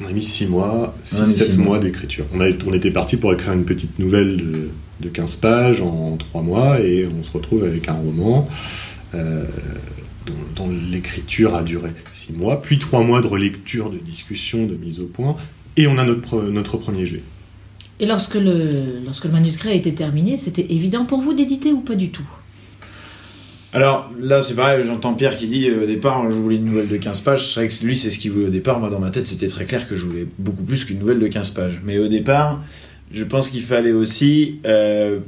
on 0.00 0.06
a 0.06 0.12
mis 0.12 0.22
6 0.22 0.46
mois, 0.46 0.96
6-7 1.04 1.56
mois, 1.58 1.78
d'écriture. 1.78 2.24
On, 2.32 2.40
on, 2.40 2.72
était 2.72 2.90
parti 2.90 3.16
pour 3.16 3.32
écrire 3.32 3.52
une 3.52 3.64
petite 3.64 3.98
nouvelle 3.98 4.36
de, 5.00 5.08
15 5.08 5.36
pages 5.36 5.80
en 5.80 6.16
3 6.16 6.42
mois 6.42 6.80
et 6.80 7.06
on 7.06 7.22
se 7.22 7.32
retrouve 7.32 7.64
avec 7.64 7.88
un 7.88 7.94
roman 7.94 8.48
euh, 9.14 9.44
dont, 10.56 10.70
l'écriture 10.90 11.54
a 11.54 11.62
duré 11.62 11.90
6 12.12 12.34
mois, 12.34 12.62
puis 12.62 12.78
3 12.78 13.02
mois 13.02 13.20
de 13.20 13.26
relecture, 13.26 13.90
de 13.90 13.98
discussion, 13.98 14.66
de 14.66 14.74
mise 14.74 15.00
au 15.00 15.06
point, 15.06 15.36
et 15.76 15.86
on 15.86 15.98
a 15.98 16.04
notre, 16.04 16.42
notre 16.42 16.76
premier 16.76 17.06
jet. 17.06 17.22
Et 18.00 18.06
lorsque 18.06 18.34
le, 18.34 19.02
lorsque 19.04 19.26
le 19.26 19.30
manuscrit 19.30 19.70
a 19.70 19.74
été 19.74 19.94
terminé, 19.94 20.38
c'était 20.38 20.66
évident 20.70 21.04
pour 21.04 21.20
vous 21.20 21.34
d'éditer 21.34 21.72
ou 21.72 21.80
pas 21.80 21.94
du 21.94 22.10
tout? 22.10 22.28
Alors 23.72 24.10
là, 24.18 24.42
c'est 24.42 24.54
pareil, 24.54 24.84
j'entends 24.84 25.14
Pierre 25.14 25.36
qui 25.36 25.46
dit 25.46 25.68
euh, 25.68 25.84
au 25.84 25.86
départ, 25.86 26.28
je 26.28 26.34
voulais 26.34 26.56
une 26.56 26.64
nouvelle 26.64 26.88
de 26.88 26.96
15 26.96 27.20
pages. 27.20 27.46
C'est 27.46 27.60
vrai 27.60 27.68
que 27.68 27.84
lui, 27.84 27.96
c'est 27.96 28.10
ce 28.10 28.18
qu'il 28.18 28.32
voulait 28.32 28.46
au 28.46 28.50
départ. 28.50 28.80
Moi, 28.80 28.90
dans 28.90 28.98
ma 28.98 29.10
tête, 29.10 29.26
c'était 29.26 29.46
très 29.46 29.64
clair 29.64 29.86
que 29.86 29.94
je 29.94 30.06
voulais 30.06 30.26
beaucoup 30.38 30.64
plus 30.64 30.84
qu'une 30.84 30.98
nouvelle 30.98 31.20
de 31.20 31.28
15 31.28 31.50
pages. 31.50 31.80
Mais 31.84 31.98
au 31.98 32.08
départ, 32.08 32.62
je 33.12 33.24
pense 33.24 33.50
qu'il 33.50 33.62
fallait 33.62 33.92
aussi 33.92 34.60
euh, 34.66 35.20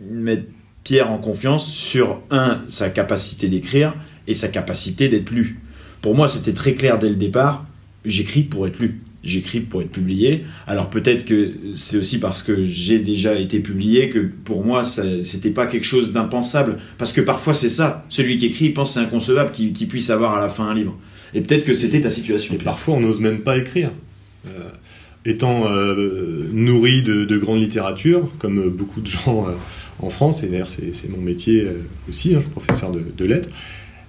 mettre 0.00 0.44
Pierre 0.84 1.10
en 1.10 1.18
confiance 1.18 1.66
sur, 1.66 2.20
un, 2.30 2.62
sa 2.68 2.90
capacité 2.90 3.48
d'écrire 3.48 3.94
et 4.28 4.34
sa 4.34 4.46
capacité 4.46 5.08
d'être 5.08 5.30
lu. 5.30 5.58
Pour 6.00 6.14
moi, 6.14 6.28
c'était 6.28 6.52
très 6.52 6.74
clair 6.74 7.00
dès 7.00 7.08
le 7.08 7.16
départ, 7.16 7.66
j'écris 8.04 8.42
pour 8.42 8.68
être 8.68 8.78
lu 8.78 9.00
j'écris 9.24 9.60
pour 9.60 9.82
être 9.82 9.90
publié. 9.90 10.44
Alors 10.66 10.90
peut-être 10.90 11.24
que 11.24 11.52
c'est 11.74 11.98
aussi 11.98 12.18
parce 12.18 12.42
que 12.42 12.64
j'ai 12.64 12.98
déjà 12.98 13.34
été 13.34 13.60
publié 13.60 14.08
que 14.08 14.18
pour 14.18 14.64
moi 14.64 14.84
c'était 14.84 15.50
pas 15.50 15.66
quelque 15.66 15.84
chose 15.84 16.12
d'impensable. 16.12 16.78
Parce 16.96 17.12
que 17.12 17.20
parfois 17.20 17.54
c'est 17.54 17.68
ça, 17.68 18.04
celui 18.08 18.36
qui 18.36 18.46
écrit 18.46 18.66
il 18.66 18.74
pense 18.74 18.94
c'est 18.94 19.00
inconcevable 19.00 19.52
qu'il 19.52 19.88
puisse 19.88 20.10
avoir 20.10 20.34
à 20.34 20.40
la 20.40 20.48
fin 20.48 20.66
un 20.66 20.74
livre. 20.74 20.96
Et 21.34 21.40
peut-être 21.40 21.64
que 21.64 21.74
c'était 21.74 22.00
ta 22.00 22.10
situation. 22.10 22.54
Et 22.54 22.58
parfois 22.58 22.94
on 22.94 23.00
n'ose 23.00 23.20
même 23.20 23.40
pas 23.40 23.58
écrire. 23.58 23.90
Euh, 24.46 24.68
étant 25.24 25.70
euh, 25.70 26.48
nourri 26.52 27.02
de, 27.02 27.24
de, 27.24 27.38
grande 27.38 27.60
littérature, 27.60 28.30
comme 28.38 28.70
beaucoup 28.70 29.00
de 29.00 29.06
gens 29.06 29.46
euh, 29.46 29.52
en 29.98 30.08
France, 30.08 30.42
et 30.42 30.46
d'ailleurs 30.46 30.70
c'est 30.70 31.10
mon 31.10 31.20
métier 31.20 31.66
aussi, 32.08 32.34
hein, 32.34 32.38
je 32.38 32.42
suis 32.44 32.50
professeur 32.50 32.92
de 32.92 33.24
lettres, 33.24 33.48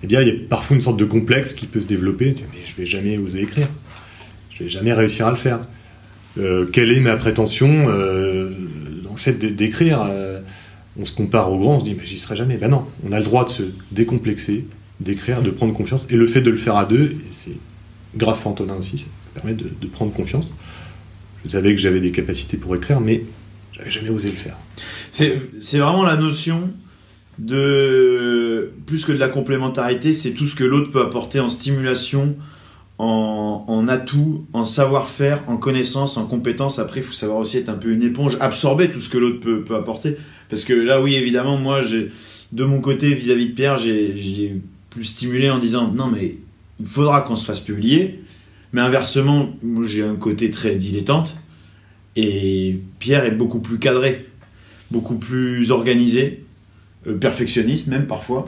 eh 0.03 0.07
bien 0.07 0.21
il 0.21 0.27
y 0.27 0.31
a 0.31 0.33
parfois 0.49 0.75
une 0.75 0.81
sorte 0.81 0.97
de 0.97 1.05
complexe 1.05 1.53
qui 1.53 1.67
peut 1.67 1.81
se 1.81 1.87
développer. 1.87 2.35
Mais 2.53 2.59
je 2.65 2.75
vais 2.75 2.85
jamais 2.85 3.17
oser 3.17 3.41
écrire 3.41 3.67
je 4.59 4.65
vais 4.65 4.69
jamais 4.69 4.93
réussir 4.93 5.25
à 5.27 5.29
le 5.29 5.37
faire. 5.37 5.59
Euh, 6.37 6.65
quelle 6.65 6.91
est 6.91 6.99
ma 6.99 7.15
prétention 7.15 7.87
euh, 7.87 8.51
dans 9.03 9.11
le 9.11 9.17
fait 9.17 9.33
d'écrire 9.33 10.05
euh, 10.09 10.41
On 10.97 11.05
se 11.05 11.13
compare 11.13 11.51
aux 11.51 11.57
grands, 11.57 11.75
on 11.75 11.79
se 11.79 11.85
dit 11.85 11.95
mais 11.97 12.05
j'y 12.05 12.19
serai 12.19 12.35
jamais. 12.35 12.57
Ben 12.57 12.69
non, 12.69 12.85
on 13.07 13.11
a 13.13 13.19
le 13.19 13.23
droit 13.23 13.45
de 13.45 13.49
se 13.49 13.63
décomplexer, 13.91 14.65
d'écrire, 14.99 15.41
de 15.41 15.49
prendre 15.49 15.73
confiance. 15.73 16.07
Et 16.09 16.15
le 16.15 16.27
fait 16.27 16.41
de 16.41 16.51
le 16.51 16.57
faire 16.57 16.75
à 16.75 16.85
deux, 16.85 17.15
c'est 17.31 17.57
grâce 18.15 18.45
à 18.45 18.49
Antonin 18.49 18.75
aussi, 18.75 18.97
ça 18.97 19.05
permet 19.33 19.53
de, 19.53 19.87
prendre 19.87 20.11
confiance. 20.11 20.53
Je 21.45 21.51
savais 21.51 21.71
que 21.71 21.79
j'avais 21.79 22.01
des 22.01 22.11
capacités 22.11 22.57
pour 22.57 22.75
écrire, 22.75 22.99
mais 22.99 23.23
j'avais 23.71 23.91
jamais 23.91 24.09
osé 24.09 24.29
le 24.29 24.35
faire. 24.35 24.57
C'est 25.11 25.77
vraiment 25.77 26.03
la 26.03 26.17
notion 26.17 26.69
de 27.39 28.71
plus 28.85 29.05
que 29.05 29.11
de 29.11 29.17
la 29.17 29.29
complémentarité, 29.29 30.13
c'est 30.13 30.31
tout 30.31 30.45
ce 30.45 30.55
que 30.55 30.63
l'autre 30.63 30.91
peut 30.91 31.01
apporter 31.01 31.39
en 31.39 31.49
stimulation, 31.49 32.35
en, 32.97 33.87
atout, 33.87 34.45
en 34.51 34.65
savoir-faire, 34.65 35.41
en 35.47 35.55
connaissance, 35.55 36.17
en 36.17 36.25
compétence. 36.25 36.79
Après, 36.79 36.99
il 36.99 37.03
faut 37.03 37.13
savoir 37.13 37.39
aussi 37.39 37.57
être 37.57 37.69
un 37.69 37.75
peu 37.75 37.91
une 37.91 38.03
éponge, 38.03 38.37
absorber 38.41 38.91
tout 38.91 38.99
ce 38.99 39.07
que 39.07 39.17
l'autre 39.17 39.39
peut, 39.39 39.61
peut, 39.61 39.75
apporter. 39.75 40.17
Parce 40.49 40.65
que 40.65 40.73
là, 40.73 41.01
oui, 41.01 41.15
évidemment, 41.15 41.57
moi, 41.57 41.81
j'ai, 41.81 42.11
de 42.51 42.63
mon 42.65 42.81
côté, 42.81 43.13
vis-à-vis 43.13 43.47
de 43.47 43.53
Pierre, 43.53 43.77
j'ai 43.77 44.61
plus 44.89 45.05
stimulé 45.05 45.49
en 45.49 45.59
disant 45.59 45.93
non, 45.93 46.07
mais 46.07 46.35
il 46.79 46.85
faudra 46.85 47.21
qu'on 47.21 47.37
se 47.37 47.45
fasse 47.45 47.61
publier. 47.61 48.21
Mais 48.73 48.81
inversement, 48.81 49.55
moi, 49.63 49.85
j'ai 49.87 50.03
un 50.03 50.15
côté 50.15 50.51
très 50.51 50.75
dilettante. 50.75 51.37
Et 52.17 52.79
Pierre 52.99 53.23
est 53.23 53.31
beaucoup 53.31 53.59
plus 53.59 53.79
cadré, 53.79 54.25
beaucoup 54.91 55.15
plus 55.15 55.71
organisé, 55.71 56.43
perfectionniste 57.19 57.87
même 57.87 58.07
parfois 58.07 58.45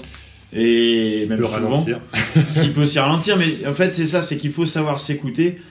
et 0.53 1.25
même 1.29 1.43
souvent, 1.45 1.85
ce 2.45 2.61
qui 2.61 2.69
peut 2.69 2.81
aussi 2.81 2.99
ralentir. 2.99 3.37
Mais 3.37 3.65
en 3.67 3.73
fait, 3.73 3.93
c'est 3.93 4.05
ça, 4.05 4.21
c'est 4.21 4.37
qu'il 4.37 4.51
faut 4.51 4.65
savoir 4.65 4.99
s'écouter 4.99 5.61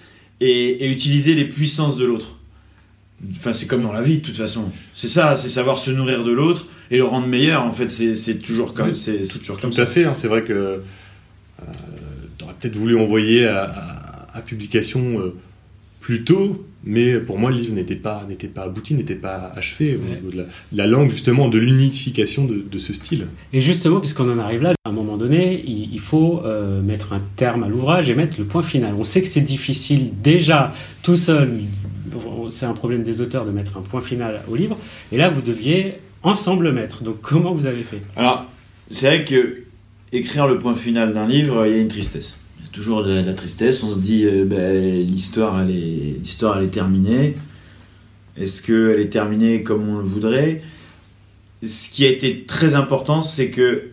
et, 0.41 0.91
utiliser 0.91 1.35
les 1.35 1.45
puissances 1.45 1.97
de 1.97 2.05
l'autre. 2.05 2.39
Enfin, 3.37 3.53
c'est 3.53 3.67
comme 3.67 3.83
dans 3.83 3.93
la 3.93 4.03
vie, 4.03 4.19
de 4.19 4.25
toute 4.25 4.37
façon. 4.37 4.65
C'est 4.95 5.09
ça, 5.09 5.37
c'est 5.37 5.51
savoir 5.51 5.79
se 5.79 5.91
nourrir 5.91 6.25
de 6.25 6.33
l'autre 6.33 6.67
et 6.91 6.97
le 6.97 7.05
rendre 7.05 7.27
meilleur. 7.27 7.65
En 7.65 7.73
fait, 7.73 7.91
c'est 7.91 8.41
toujours 8.41 8.73
comme, 8.73 8.95
c'est 8.95 9.23
toujours 9.39 9.61
comme 9.61 9.71
Tout 9.71 9.81
à 9.81 9.87
fait. 9.87 10.05
Hein, 10.05 10.15
c'est 10.15 10.29
vrai 10.29 10.43
que 10.43 10.53
euh, 10.53 10.79
tu 12.39 12.45
aurais 12.45 12.55
peut-être 12.59 12.77
voulu 12.77 12.99
envoyer 12.99 13.47
à, 13.47 14.29
à, 14.33 14.41
publication 14.41 15.21
euh, 15.21 15.35
plus 16.01 16.25
tôt 16.25 16.67
mais 16.83 17.19
pour 17.19 17.39
moi, 17.39 17.51
le 17.51 17.57
livre 17.57 17.75
n'était 17.75 17.97
pas, 17.97 18.25
n'était 18.29 18.49
pas 18.49 18.63
abouti, 18.63 18.95
n'était 18.95 19.15
pas 19.15 19.53
achevé 19.55 19.97
au 19.97 20.09
niveau 20.09 20.31
de 20.31 20.47
la, 20.73 20.87
langue, 20.87 21.11
justement, 21.11 21.49
de 21.49 21.59
l'unification 21.59 22.47
de, 22.47 22.79
ce 22.79 22.93
style. 22.93 23.27
Et 23.53 23.61
justement, 23.61 24.01
puisqu'on 24.01 24.31
en 24.31 24.39
arrive 24.39 24.63
là, 24.63 24.73
à 24.85 24.89
un 24.89 24.93
moment 24.93 25.19
donné, 25.19 25.63
il, 25.67 26.01
faut 26.01 26.43
euh, 26.45 26.81
mettre 26.81 27.13
un 27.13 27.21
terme 27.37 27.65
à 27.65 27.69
l'ouvrage 27.69 28.09
et 28.09 28.15
mettre 28.15 28.37
le 28.39 28.47
point 28.47 28.63
final. 28.63 28.95
On 28.99 29.05
sait 29.05 29.21
que 29.21 29.29
c'est 29.29 29.43
difficile 29.43 30.13
déjà, 30.23 30.73
tout 31.03 31.17
seul, 31.17 31.61
c'est 32.49 32.67
un 32.67 32.73
problème 32.73 33.03
des 33.03 33.21
auteurs 33.21 33.45
de 33.45 33.51
mettre 33.51 33.77
un 33.77 33.83
point 33.83 34.01
final 34.01 34.43
au 34.51 34.57
livre, 34.57 34.79
et 35.13 35.19
là, 35.19 35.29
vous 35.29 35.43
deviez 35.43 35.99
ensemble 36.23 36.65
le 36.65 36.73
mettre. 36.73 37.03
Donc, 37.03 37.21
comment 37.21 37.53
vous 37.53 37.67
avez 37.67 37.83
fait? 37.83 38.01
Alors, 38.17 38.47
c'est 38.89 39.07
vrai 39.07 39.25
que 39.25 39.65
écrire 40.13 40.49
le 40.49 40.59
point 40.59 40.75
final 40.75 41.13
d'un 41.13 41.29
livre, 41.29 41.67
il 41.67 41.73
y 41.73 41.79
a 41.79 41.81
une 41.81 41.89
tristesse 41.89 42.37
toujours 42.73 43.05
de 43.05 43.13
la, 43.13 43.35
tristesse. 43.35 43.83
On 43.83 43.91
se 43.91 43.99
dit, 43.99 44.25
euh, 44.25 44.45
ben, 44.45 45.07
l'histoire, 45.07 45.61
elle 45.63 45.71
est, 45.71 46.19
l'histoire, 46.21 46.59
elle 46.59 46.65
est 46.65 46.69
terminée. 46.69 47.37
Est-ce 48.37 48.63
qu'elle 48.63 49.01
est 49.01 49.11
terminée 49.11 49.63
comme 49.63 49.89
on 49.89 49.99
le 49.99 50.05
voudrait? 50.05 50.63
Ce 51.65 51.91
qui 51.91 52.07
a 52.07 52.11
été 52.11 52.45
très 52.45 52.75
important, 52.75 53.23
c'est 53.23 53.51
que 53.51 53.91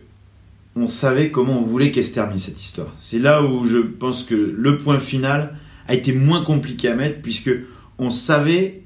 on 0.76 0.86
savait 0.86 1.30
comment 1.30 1.58
on 1.58 1.62
voulait 1.62 1.90
qu'elle 1.90 2.04
se 2.04 2.14
termine 2.14 2.38
cette 2.38 2.60
histoire. 2.60 2.94
C'est 2.98 3.18
là 3.18 3.42
où 3.42 3.66
je 3.66 3.78
pense 3.78 4.22
que 4.22 4.34
le 4.34 4.78
point 4.78 5.00
final 5.00 5.56
a 5.88 5.94
été 5.94 6.12
moins 6.12 6.44
compliqué 6.44 6.88
à 6.88 6.94
mettre 6.94 7.20
puisque 7.20 7.50
on 7.98 8.10
savait 8.10 8.82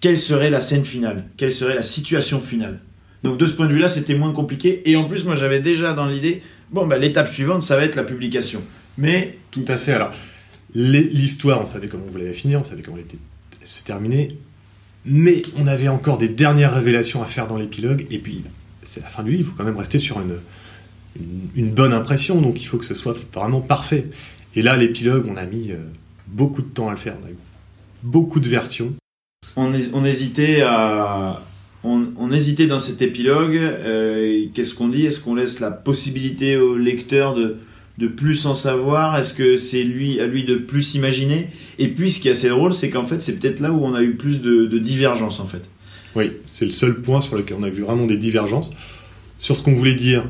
quelle 0.00 0.18
serait 0.18 0.50
la 0.50 0.60
scène 0.60 0.84
finale, 0.84 1.24
quelle 1.36 1.52
serait 1.52 1.74
la 1.74 1.82
situation 1.82 2.40
finale. 2.40 2.80
Donc 3.22 3.38
de 3.38 3.46
ce 3.46 3.54
point 3.54 3.66
de 3.66 3.72
vue-là, 3.72 3.88
c'était 3.88 4.14
moins 4.14 4.32
compliqué. 4.32 4.82
Et 4.90 4.96
en 4.96 5.04
plus, 5.04 5.24
moi, 5.24 5.34
j'avais 5.34 5.60
déjà 5.60 5.92
dans 5.92 6.06
l'idée, 6.06 6.42
bon, 6.70 6.86
ben, 6.86 6.98
l'étape 6.98 7.28
suivante, 7.28 7.62
ça 7.62 7.76
va 7.76 7.84
être 7.84 7.96
la 7.96 8.04
publication. 8.04 8.62
Mais 8.98 9.38
tout 9.50 9.64
à 9.68 9.76
fait. 9.76 9.92
Alors, 9.92 10.12
l'histoire, 10.74 11.60
on 11.60 11.66
savait 11.66 11.88
comment 11.88 12.04
on 12.06 12.10
voulait 12.10 12.26
la 12.26 12.32
finir, 12.32 12.60
on 12.60 12.64
savait 12.64 12.82
comment 12.82 12.96
elle 12.96 13.04
était 13.04 13.18
se 13.64 13.84
terminer, 13.84 14.36
mais 15.04 15.42
on 15.56 15.66
avait 15.66 15.88
encore 15.88 16.18
des 16.18 16.28
dernières 16.28 16.74
révélations 16.74 17.22
à 17.22 17.26
faire 17.26 17.46
dans 17.46 17.56
l'épilogue, 17.56 18.06
et 18.10 18.18
puis 18.18 18.42
c'est 18.82 19.02
la 19.02 19.08
fin 19.08 19.22
du 19.22 19.30
livre, 19.30 19.42
il 19.42 19.50
faut 19.50 19.56
quand 19.56 19.64
même 19.64 19.76
rester 19.76 19.98
sur 19.98 20.20
une, 20.20 21.70
bonne 21.70 21.92
impression, 21.92 22.40
donc 22.40 22.60
il 22.60 22.64
faut 22.64 22.78
que 22.78 22.84
ce 22.84 22.94
soit 22.94 23.16
vraiment 23.32 23.60
parfait. 23.60 24.06
Et 24.56 24.62
là, 24.62 24.76
l'épilogue, 24.76 25.26
on 25.28 25.36
a 25.36 25.44
mis 25.44 25.70
euh, 25.70 25.76
beaucoup 26.26 26.62
de 26.62 26.68
temps 26.68 26.88
à 26.88 26.92
le 26.92 26.96
faire, 26.96 27.14
on 27.22 27.26
a 27.26 27.30
eu 27.30 27.36
beaucoup 28.02 28.40
de 28.40 28.48
versions. 28.48 28.94
On, 29.56 29.72
hésitait 30.04 30.64
on, 31.82 32.30
hésitait 32.30 32.66
dans 32.66 32.78
cet 32.78 33.02
épilogue. 33.02 33.56
Euh, 33.56 34.46
qu'est-ce 34.54 34.74
qu'on 34.74 34.88
dit? 34.88 35.06
Est-ce 35.06 35.20
qu'on 35.20 35.34
laisse 35.34 35.60
la 35.60 35.70
possibilité 35.70 36.56
au 36.56 36.76
lecteur 36.76 37.34
de, 37.34 37.58
de 38.00 38.08
plus 38.08 38.46
en 38.46 38.54
savoir 38.54 39.16
Est-ce 39.16 39.34
que 39.34 39.56
c'est 39.56 39.84
lui 39.84 40.20
à 40.20 40.26
lui 40.26 40.44
de 40.44 40.56
plus 40.56 40.94
imaginer? 40.94 41.48
Et 41.78 41.88
puis 41.88 42.10
ce 42.10 42.20
qui 42.20 42.28
est 42.28 42.32
assez 42.32 42.48
drôle, 42.48 42.72
c'est 42.72 42.90
qu'en 42.90 43.04
fait 43.04 43.22
c'est 43.22 43.38
peut-être 43.38 43.60
là 43.60 43.70
où 43.70 43.84
on 43.84 43.94
a 43.94 44.02
eu 44.02 44.14
plus 44.14 44.40
de, 44.40 44.78
divergences 44.78 45.38
en 45.38 45.46
fait. 45.46 45.62
Oui, 46.16 46.32
c'est 46.46 46.64
le 46.64 46.70
seul 46.70 47.00
point 47.00 47.20
sur 47.20 47.36
lequel 47.36 47.58
on 47.60 47.62
a 47.62 47.68
vu 47.68 47.82
vraiment 47.82 48.06
des 48.06 48.16
divergences. 48.16 48.72
Sur 49.38 49.54
ce 49.54 49.62
qu'on 49.62 49.74
voulait 49.74 49.94
dire, 49.94 50.24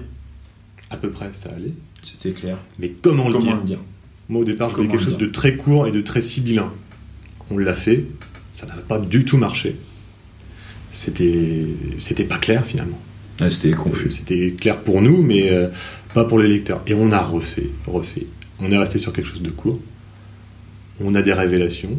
à 0.91 0.97
peu 0.97 1.11
près, 1.11 1.31
ça 1.33 1.49
allait. 1.51 1.73
C'était 2.03 2.33
clair. 2.33 2.59
Mais 2.79 2.91
comment, 2.91 3.29
le 3.29 3.39
dire? 3.39 3.57
le 3.57 3.63
dire? 3.63 3.79
Moi, 4.29 4.43
au 4.43 4.45
départ, 4.45 4.69
je 4.69 4.77
voulais 4.77 4.89
quelque 4.89 5.03
chose 5.03 5.17
de 5.17 5.27
très 5.27 5.57
court 5.57 5.87
et 5.87 5.91
de 5.91 6.01
très 6.01 6.21
sibyllin. 6.21 6.73
On 7.51 7.59
l'a 7.59 7.75
fait. 7.75 8.05
Ça 8.53 8.67
n'a 8.67 8.75
pas 8.75 8.99
du 8.99 9.25
tout 9.25 9.39
marché. 9.39 9.77
C'était, 10.93 11.67
c'était 11.99 12.25
pas 12.25 12.39
clair 12.39 12.65
finalement. 12.65 13.01
Ouais, 13.40 13.50
C'était 13.50 13.70
confus. 13.76 14.11
C'était 14.11 14.50
clair 14.59 14.81
pour 14.81 15.00
nous, 15.03 15.22
mais 15.22 15.50
euh, 15.50 15.68
pas 16.14 16.24
pour 16.24 16.38
les 16.38 16.48
lecteurs. 16.48 16.83
Et 16.87 16.94
on 16.94 17.11
a 17.12 17.20
refait, 17.20 17.70
refait. 17.87 18.26
On 18.61 18.70
est 18.70 18.79
resté 18.79 18.98
sur 18.98 19.12
quelque 19.12 19.26
chose 19.26 19.42
de 19.42 19.50
court. 19.50 19.81
On 21.00 21.14
a 21.14 21.22
des 21.22 21.33
révélations, 21.33 21.98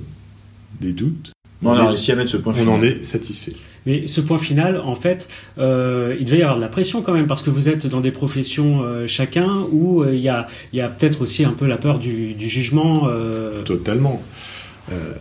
des 0.80 0.94
doutes. 0.94 1.32
On 1.64 1.72
a 1.72 1.88
réussi 1.88 2.12
à 2.12 2.16
mettre 2.16 2.30
ce 2.32 2.38
point 2.38 2.54
On 2.54 2.58
final. 2.58 2.74
en 2.74 2.82
est 2.84 3.04
satisfait. 3.04 3.54
Mais 3.86 4.06
ce 4.08 4.22
point 4.22 4.38
final, 4.38 4.78
en 4.78 4.96
fait, 4.96 5.28
euh, 5.58 6.16
il 6.20 6.26
devait 6.26 6.40
y 6.40 6.42
avoir 6.42 6.56
de 6.58 6.62
la 6.62 6.68
pression 6.68 7.02
quand 7.02 7.14
même, 7.14 7.26
parce 7.28 7.42
que 7.44 7.50
vous 7.50 7.68
êtes 7.70 7.88
dans 7.88 8.02
des 8.02 8.12
professions 8.12 8.84
euh, 8.84 9.08
chacun 9.08 9.48
où 9.72 10.02
euh, 10.04 10.14
il 10.14 10.22
y 10.22 10.30
a, 10.30 10.48
il 10.74 10.78
y 10.78 10.82
a 10.82 10.88
peut-être 10.88 11.22
aussi 11.22 11.44
un 11.46 11.52
peu 11.52 11.66
la 11.68 11.78
peur 11.78 11.98
du, 12.00 12.34
du 12.34 12.48
jugement. 12.50 13.08
euh, 13.08 13.64
Totalement. 13.64 14.22
Euh, 14.92 15.14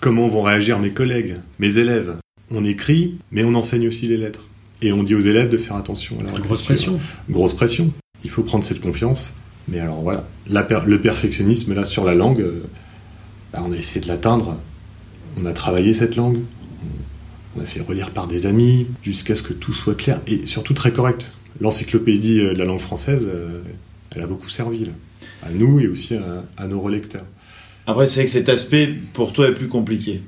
comment 0.00 0.28
vont 0.28 0.42
réagir 0.42 0.78
mes 0.78 0.90
collègues, 0.90 1.36
mes 1.58 1.78
élèves? 1.78 2.16
On 2.50 2.64
écrit, 2.64 3.16
mais 3.30 3.44
on 3.44 3.54
enseigne 3.54 3.88
aussi 3.88 4.06
les 4.08 4.16
lettres. 4.18 4.44
Et 4.82 4.92
on 4.92 5.02
dit 5.02 5.14
aux 5.14 5.20
élèves 5.20 5.48
de 5.48 5.56
faire 5.56 5.76
attention 5.76 6.18
à 6.20 6.24
leur 6.24 6.40
grosse 6.40 6.62
pression. 6.62 6.98
Grosse 7.30 7.54
pression. 7.54 7.92
Il 8.24 8.30
faut 8.30 8.42
prendre 8.42 8.64
cette 8.64 8.80
confiance. 8.80 9.32
Mais 9.68 9.78
alors 9.78 10.00
voilà, 10.00 10.26
la 10.48 10.62
per- 10.64 10.80
le 10.86 11.00
perfectionnisme 11.00 11.72
là 11.74 11.84
sur 11.84 12.04
la 12.04 12.14
langue, 12.14 12.40
euh, 12.40 12.62
bah, 13.52 13.62
on 13.64 13.72
a 13.72 13.76
essayé 13.76 14.00
de 14.00 14.08
l'atteindre. 14.08 14.58
On 15.36 15.46
a 15.46 15.52
travaillé 15.52 15.94
cette 15.94 16.16
langue. 16.16 16.38
On- 17.56 17.60
a 17.62 17.66
fait 17.66 17.80
relire 17.82 18.10
par 18.12 18.26
des 18.26 18.46
amis 18.46 18.86
jusqu'à 19.02 19.34
ce 19.34 19.42
que 19.42 19.52
tout 19.52 19.74
soit 19.74 19.94
clair 19.94 20.20
et 20.26 20.46
surtout 20.46 20.72
très 20.72 20.90
correct. 20.90 21.32
L'encyclopédie 21.60 22.40
euh, 22.40 22.54
de 22.54 22.58
la 22.58 22.64
langue 22.64 22.80
française, 22.80 23.28
euh, 23.32 23.60
elle 24.16 24.22
a 24.22 24.26
beaucoup 24.26 24.48
servi 24.48 24.86
là. 24.86 24.92
à 25.46 25.50
nous 25.50 25.78
et 25.78 25.86
aussi 25.86 26.14
à, 26.16 26.44
à 26.56 26.66
nos 26.66 26.80
relecteurs. 26.80 27.24
Après, 27.86 28.06
c'est 28.06 28.16
vrai 28.20 28.24
que 28.24 28.30
cet 28.30 28.48
aspect, 28.48 28.88
pour 29.12 29.32
toi, 29.34 29.48
est 29.48 29.54
plus 29.54 29.68
compliqué. 29.68 30.22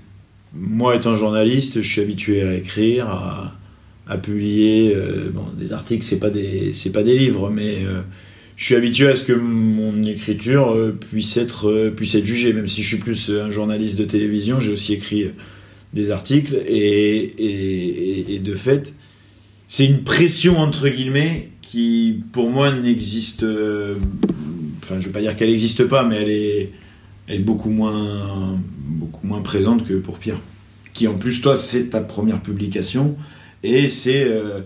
Moi, 0.55 0.95
étant 0.97 1.15
journaliste, 1.15 1.81
je 1.83 1.89
suis 1.91 2.01
habitué 2.03 2.43
à 2.43 2.55
écrire, 2.55 3.09
à, 3.09 3.55
à 4.07 4.19
publier. 4.19 4.95
euh, 4.95 5.31
des 5.59 5.73
articles, 5.73 6.05
c'est 6.05 6.19
pas 6.19 6.31
des, 6.31 6.73
c'est 6.73 6.93
pas 6.93 7.03
des 7.03 7.19
livres, 7.19 7.51
mais 7.51 7.85
euh, 7.85 8.01
je 8.57 8.65
suis 8.65 8.75
habitué 8.75 9.09
à 9.09 9.15
ce 9.15 9.25
que 9.25 9.33
mon 9.33 10.05
écriture 10.05 10.73
euh, 10.73 10.93
puisse 10.93 11.37
être, 11.37 11.93
puisse 11.97 12.15
être 12.15 12.27
jugée. 12.27 12.53
Même 12.53 12.69
si 12.69 12.83
je 12.83 12.89
suis 12.89 12.99
plus 12.99 13.31
un 13.31 13.51
journaliste 13.51 13.99
de 13.99 14.05
télévision, 14.05 14.61
j'ai 14.61 14.73
aussi 14.73 14.95
écrit 14.95 15.31
des 15.93 16.11
articles 16.11 16.57
et, 16.67 18.35
et, 18.35 18.39
de 18.41 18.55
fait, 18.55 18.95
c'est 19.69 19.87
une 19.87 20.03
pression 20.03 20.59
entre 20.59 20.89
guillemets 20.89 21.51
qui, 21.63 22.23
pour 22.33 22.51
moi, 22.51 22.73
n'existe. 22.73 23.45
Enfin, 24.83 24.97
je 24.99 25.07
veux 25.07 25.13
pas 25.13 25.21
dire 25.21 25.37
qu'elle 25.37 25.51
n'existe 25.51 25.85
pas, 25.85 26.05
mais 26.05 26.17
elle 26.17 26.31
est 26.31 26.73
est 27.29 27.39
beaucoup 27.39 27.71
moins, 27.71 28.59
beaucoup 28.87 29.27
moins 29.27 29.41
présente 29.41 29.85
que 29.85 29.95
pour 29.95 30.19
Pierre. 30.19 30.41
Qui 30.93 31.09
en 31.09 31.15
plus, 31.15 31.41
toi, 31.41 31.57
c'est 31.57 31.91
ta 31.91 32.01
première 32.01 32.41
publication 32.41 33.17
et 33.65 33.89
c'est. 33.89 34.23
euh, 34.25 34.61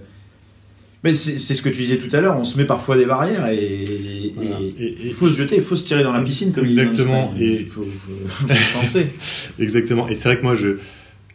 mais 1.05 1.15
c'est 1.15 1.39
ce 1.39 1.63
que 1.63 1.69
tu 1.69 1.83
disais 1.83 1.97
tout 1.99 2.15
à 2.15 2.21
l'heure, 2.21 2.37
on 2.39 2.43
se 2.45 2.59
met 2.59 2.65
parfois 2.65 2.97
des 2.97 3.07
barrières 3.07 3.47
et, 3.49 4.33
Voilà. 4.35 4.59
il 4.61 5.15
faut 5.15 5.31
se 5.31 5.37
jeter, 5.37 5.57
il 5.57 5.63
faut 5.63 5.77
se 5.77 5.87
tirer 5.87 6.03
dans 6.03 6.13
la 6.13 6.23
piscine 6.23 6.53
comme 6.53 6.65
ils 6.67 6.79
Exactement, 6.79 7.33
Espagne. 7.33 7.43
et- 7.43 7.61
il 7.61 7.67
faut, 7.67 7.85
faut- 7.85 8.29
faut 8.29 8.79
penser. 8.81 9.07
Exactement. 9.61 10.09
Et 10.09 10.15
c'est 10.17 10.29
vrai 10.29 10.39
que 10.39 10.43
moi, 10.43 10.55
je, 10.55 10.79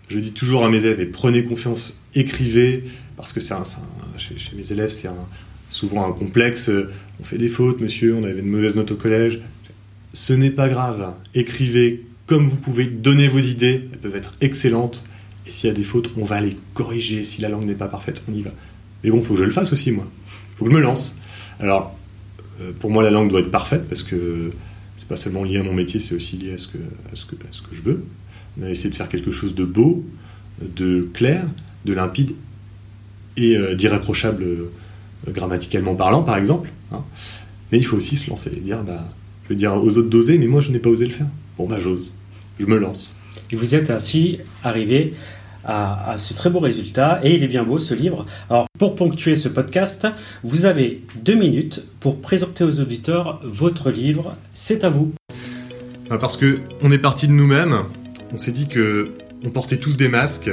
je 0.09 0.19
dis 0.19 0.33
toujours 0.33 0.65
à 0.65 0.69
mes 0.69 0.79
élèves, 0.83 0.99
et 0.99 1.05
prenez 1.05 1.43
confiance, 1.45 2.01
écrivez, 2.13 2.83
parce 3.15 3.31
que 3.31 3.39
c'est 3.39 3.53
un, 3.53 3.63
c'est 3.63 3.77
un- 3.79 4.17
chez, 4.17 4.37
chez 4.37 4.55
mes 4.57 4.69
élèves, 4.71 4.89
c'est 4.89 5.07
un- 5.07 5.27
souvent 5.69 6.05
un 6.07 6.11
complexe. 6.11 6.67
euh, 6.69 6.89
On 7.21 7.23
fait 7.23 7.37
des 7.37 7.47
fautes, 7.47 7.79
monsieur, 7.79 8.15
on 8.15 8.23
avait 8.25 8.39
une 8.41 8.47
mauvaise 8.49 8.75
note 8.75 8.91
au 8.91 8.95
collège. 8.95 9.39
Ce 10.11 10.33
n'est 10.33 10.51
pas 10.51 10.67
grave. 10.67 11.13
Écrivez 11.35 12.03
comme 12.25 12.45
vous 12.47 12.57
pouvez, 12.57 12.85
donnez 12.85 13.27
vos 13.29 13.39
idées, 13.39 13.85
elles 13.93 13.99
peuvent 13.99 14.15
être 14.15 14.33
excellentes. 14.41 15.03
Et 15.45 15.51
s'il 15.51 15.67
y 15.67 15.71
a 15.71 15.73
des 15.73 15.83
fautes, 15.83 16.11
on 16.17 16.23
va 16.23 16.39
les 16.41 16.57
corriger. 16.73 17.23
Si 17.23 17.41
la 17.41 17.49
langue 17.49 17.65
n'est 17.65 17.75
pas 17.75 17.87
parfaite, 17.87 18.23
on 18.29 18.33
y 18.33 18.41
va. 18.41 18.51
Mais 19.03 19.09
bon, 19.09 19.17
il 19.17 19.23
faut 19.23 19.33
que 19.33 19.39
je 19.39 19.45
le 19.45 19.51
fasse 19.51 19.73
aussi, 19.73 19.91
moi. 19.91 20.07
Il 20.53 20.57
faut 20.57 20.65
que 20.65 20.71
je 20.71 20.75
me 20.75 20.81
lance. 20.81 21.17
Alors, 21.59 21.97
euh, 22.61 22.71
pour 22.79 22.89
moi, 22.91 23.03
la 23.03 23.11
langue 23.11 23.29
doit 23.29 23.41
être 23.41 23.51
parfaite 23.51 23.87
parce 23.89 24.03
que 24.03 24.51
c'est 24.97 25.07
pas 25.07 25.17
seulement 25.17 25.43
lié 25.43 25.57
à 25.57 25.63
mon 25.63 25.73
métier, 25.73 25.99
c'est 25.99 26.15
aussi 26.15 26.37
lié 26.37 26.53
à 26.53 26.57
ce 26.57 26.67
que, 26.67 26.77
à 27.11 27.15
ce 27.15 27.25
que, 27.25 27.35
à 27.35 27.51
ce 27.51 27.61
que 27.61 27.75
je 27.75 27.81
veux. 27.81 28.03
On 28.59 28.65
a 28.65 28.69
essayé 28.69 28.89
de 28.89 28.95
faire 28.95 29.09
quelque 29.09 29.31
chose 29.31 29.55
de 29.55 29.65
beau, 29.65 30.05
de 30.61 31.09
clair, 31.13 31.45
de 31.85 31.93
limpide 31.93 32.31
et 33.35 33.57
euh, 33.57 33.75
d'irréprochable 33.75 34.43
euh, 34.43 34.71
grammaticalement 35.27 35.95
parlant, 35.95 36.23
par 36.23 36.37
exemple. 36.37 36.69
hein. 36.91 37.01
Mais 37.71 37.79
il 37.79 37.83
faut 37.85 37.97
aussi 37.97 38.15
se 38.17 38.29
lancer 38.29 38.51
et 38.55 38.59
dire, 38.59 38.83
bah, 38.83 39.09
je 39.45 39.49
vais 39.49 39.55
dire 39.55 39.73
aux 39.75 39.97
autres 39.97 40.09
d'oser, 40.09 40.37
mais 40.37 40.45
moi 40.47 40.61
je 40.61 40.71
n'ai 40.71 40.77
pas 40.79 40.89
osé 40.89 41.05
le 41.05 41.11
faire. 41.11 41.25
Bon, 41.57 41.67
bah 41.67 41.79
j'ose, 41.79 42.05
je 42.59 42.65
me 42.67 42.77
lance. 42.77 43.17
Vous 43.51 43.75
êtes 43.75 43.89
ainsi 43.89 44.39
arrivé 44.63 45.13
à, 45.63 46.11
à 46.11 46.17
ce 46.17 46.33
très 46.33 46.49
beau 46.49 46.59
résultat, 46.59 47.19
et 47.23 47.35
il 47.35 47.43
est 47.43 47.47
bien 47.47 47.63
beau 47.63 47.79
ce 47.79 47.93
livre. 47.93 48.25
Alors, 48.49 48.67
pour 48.77 48.95
ponctuer 48.95 49.35
ce 49.35 49.47
podcast, 49.49 50.07
vous 50.43 50.65
avez 50.65 51.03
deux 51.15 51.35
minutes 51.35 51.83
pour 51.99 52.19
présenter 52.19 52.63
aux 52.63 52.79
auditeurs 52.79 53.39
votre 53.43 53.91
livre. 53.91 54.35
C'est 54.53 54.83
à 54.83 54.89
vous. 54.89 55.13
Bah, 56.09 56.17
Parce 56.19 56.37
que 56.37 56.59
on 56.81 56.91
est 56.91 56.97
parti 56.99 57.27
de 57.27 57.33
nous-mêmes, 57.33 57.83
on 58.33 58.37
s'est 58.37 58.51
dit 58.51 58.67
que 58.67 59.11
on 59.43 59.49
portait 59.49 59.77
tous 59.77 59.97
des 59.97 60.07
masques 60.07 60.51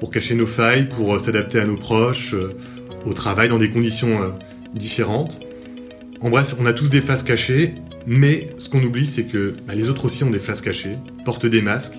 pour 0.00 0.10
cacher 0.10 0.34
nos 0.34 0.46
failles, 0.46 0.88
pour 0.88 1.14
euh, 1.14 1.18
s'adapter 1.18 1.60
à 1.60 1.64
nos 1.64 1.76
proches, 1.76 2.34
euh, 2.34 2.52
au 3.06 3.12
travail 3.12 3.48
dans 3.48 3.58
des 3.58 3.70
conditions 3.70 4.22
euh, 4.22 4.28
différentes. 4.74 5.40
En 6.20 6.30
bref, 6.30 6.54
on 6.58 6.66
a 6.66 6.72
tous 6.72 6.90
des 6.90 7.00
faces 7.00 7.22
cachées, 7.22 7.74
mais 8.06 8.50
ce 8.58 8.68
qu'on 8.68 8.82
oublie, 8.82 9.06
c'est 9.06 9.24
que 9.24 9.54
bah, 9.66 9.74
les 9.74 9.90
autres 9.90 10.04
aussi 10.04 10.24
ont 10.24 10.30
des 10.30 10.38
faces 10.38 10.60
cachées, 10.60 10.98
portent 11.24 11.46
des 11.46 11.62
masques, 11.62 11.98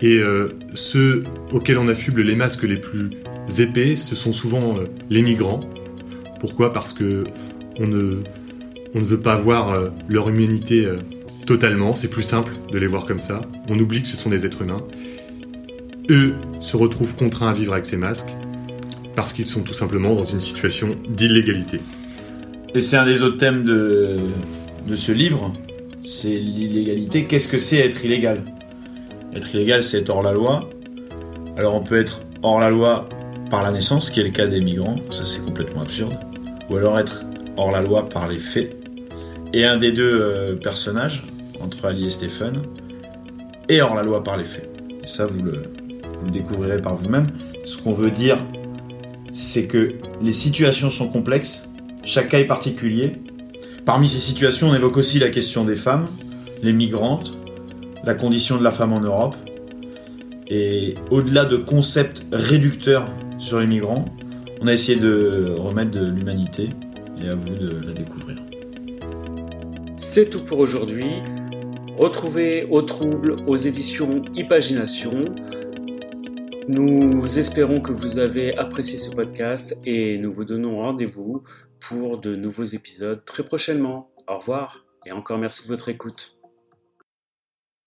et 0.00 0.18
euh, 0.18 0.48
ceux 0.74 1.24
auxquels 1.52 1.78
on 1.78 1.88
affuble 1.88 2.22
les 2.22 2.36
masques 2.36 2.64
les 2.64 2.76
plus 2.76 3.10
épais, 3.58 3.96
ce 3.96 4.14
sont 4.14 4.32
souvent 4.32 4.78
euh, 4.78 4.86
les 5.08 5.22
migrants. 5.22 5.60
Pourquoi? 6.40 6.72
Parce 6.72 6.92
que 6.92 7.24
on 7.78 7.86
ne, 7.86 8.18
on 8.94 9.00
ne 9.00 9.04
veut 9.04 9.20
pas 9.20 9.36
voir 9.36 9.70
euh, 9.70 9.88
leur 10.08 10.28
humanité 10.28 10.86
totalement, 11.46 11.94
c'est 11.94 12.08
plus 12.08 12.22
simple 12.22 12.52
de 12.72 12.78
les 12.78 12.86
voir 12.86 13.06
comme 13.06 13.20
ça. 13.20 13.40
On 13.68 13.78
oublie 13.78 14.02
que 14.02 14.08
ce 14.08 14.16
sont 14.16 14.30
des 14.30 14.44
êtres 14.44 14.62
humains. 14.62 14.82
Eux 16.10 16.34
se 16.60 16.76
retrouvent 16.76 17.14
contraints 17.14 17.50
à 17.50 17.54
vivre 17.54 17.72
avec 17.72 17.86
ces 17.86 17.96
masques 17.96 18.30
parce 19.14 19.32
qu'ils 19.32 19.46
sont 19.46 19.62
tout 19.62 19.72
simplement 19.72 20.14
dans 20.14 20.24
une 20.24 20.40
situation 20.40 20.96
d'illégalité. 21.08 21.80
Et 22.74 22.80
c'est 22.80 22.96
un 22.96 23.06
des 23.06 23.22
autres 23.22 23.38
thèmes 23.38 23.64
de, 23.64 24.18
de 24.86 24.94
ce 24.94 25.12
livre, 25.12 25.52
c'est 26.04 26.28
l'illégalité. 26.28 27.24
Qu'est-ce 27.24 27.48
que 27.48 27.58
c'est 27.58 27.78
être 27.78 28.04
illégal? 28.04 28.42
Être 29.34 29.54
illégal, 29.54 29.82
c'est 29.82 29.98
être 29.98 30.10
hors 30.10 30.22
la 30.22 30.32
loi. 30.32 30.70
Alors 31.56 31.74
on 31.74 31.82
peut 31.82 31.98
être 31.98 32.22
hors 32.42 32.60
la 32.60 32.70
loi 32.70 33.08
par 33.50 33.62
la 33.62 33.70
naissance, 33.70 34.10
qui 34.10 34.20
est 34.20 34.24
le 34.24 34.30
cas 34.30 34.46
des 34.46 34.60
migrants, 34.60 34.96
ça 35.10 35.24
c'est 35.24 35.44
complètement 35.44 35.82
absurde. 35.82 36.16
Ou 36.70 36.76
alors 36.76 36.98
être 36.98 37.24
hors 37.56 37.70
la 37.70 37.80
loi 37.80 38.08
par 38.08 38.28
les 38.28 38.38
faits. 38.38 38.76
Et 39.52 39.64
un 39.64 39.78
des 39.78 39.92
deux 39.92 40.20
euh, 40.20 40.56
personnages, 40.56 41.24
entre 41.60 41.86
Ali 41.86 42.06
et 42.06 42.10
Stephen, 42.10 42.62
est 43.68 43.80
hors 43.80 43.94
la 43.94 44.02
loi 44.02 44.22
par 44.22 44.36
les 44.36 44.44
faits. 44.44 44.68
Et 45.02 45.06
ça, 45.06 45.26
vous 45.26 45.42
le, 45.42 45.62
vous 46.20 46.26
le 46.26 46.30
découvrirez 46.30 46.80
par 46.80 46.96
vous-même. 46.96 47.28
Ce 47.64 47.76
qu'on 47.76 47.92
veut 47.92 48.10
dire, 48.10 48.38
c'est 49.30 49.66
que 49.66 49.94
les 50.22 50.32
situations 50.32 50.90
sont 50.90 51.08
complexes, 51.08 51.68
chaque 52.04 52.28
cas 52.28 52.38
est 52.38 52.44
particulier. 52.44 53.14
Parmi 53.86 54.08
ces 54.08 54.18
situations, 54.18 54.70
on 54.70 54.74
évoque 54.74 54.96
aussi 54.96 55.20
la 55.20 55.30
question 55.30 55.64
des 55.64 55.76
femmes, 55.76 56.08
les 56.60 56.72
migrantes, 56.72 57.32
la 58.02 58.14
condition 58.14 58.58
de 58.58 58.64
la 58.64 58.72
femme 58.72 58.92
en 58.92 58.98
Europe. 58.98 59.36
Et 60.48 60.96
au-delà 61.12 61.44
de 61.44 61.56
concepts 61.56 62.26
réducteurs 62.32 63.08
sur 63.38 63.60
les 63.60 63.68
migrants, 63.68 64.06
on 64.60 64.66
a 64.66 64.72
essayé 64.72 64.98
de 64.98 65.54
remettre 65.56 65.92
de 65.92 66.04
l'humanité 66.04 66.70
et 67.22 67.28
à 67.28 67.36
vous 67.36 67.54
de 67.54 67.86
la 67.86 67.92
découvrir. 67.92 68.38
C'est 69.96 70.30
tout 70.30 70.42
pour 70.42 70.58
aujourd'hui. 70.58 71.22
Retrouvez 71.96 72.66
Au 72.68 72.82
Trouble 72.82 73.36
aux 73.46 73.56
éditions 73.56 74.24
Imagination. 74.34 75.26
Nous 76.68 77.38
espérons 77.38 77.80
que 77.80 77.92
vous 77.92 78.18
avez 78.18 78.56
apprécié 78.56 78.98
ce 78.98 79.14
podcast 79.14 79.76
et 79.84 80.18
nous 80.18 80.32
vous 80.32 80.44
donnons 80.44 80.82
rendez-vous 80.82 81.44
pour 81.78 82.20
de 82.20 82.34
nouveaux 82.34 82.64
épisodes 82.64 83.24
très 83.24 83.44
prochainement. 83.44 84.10
Au 84.26 84.38
revoir 84.38 84.84
et 85.04 85.12
encore 85.12 85.38
merci 85.38 85.62
de 85.62 85.68
votre 85.68 85.88
écoute. 85.88 86.35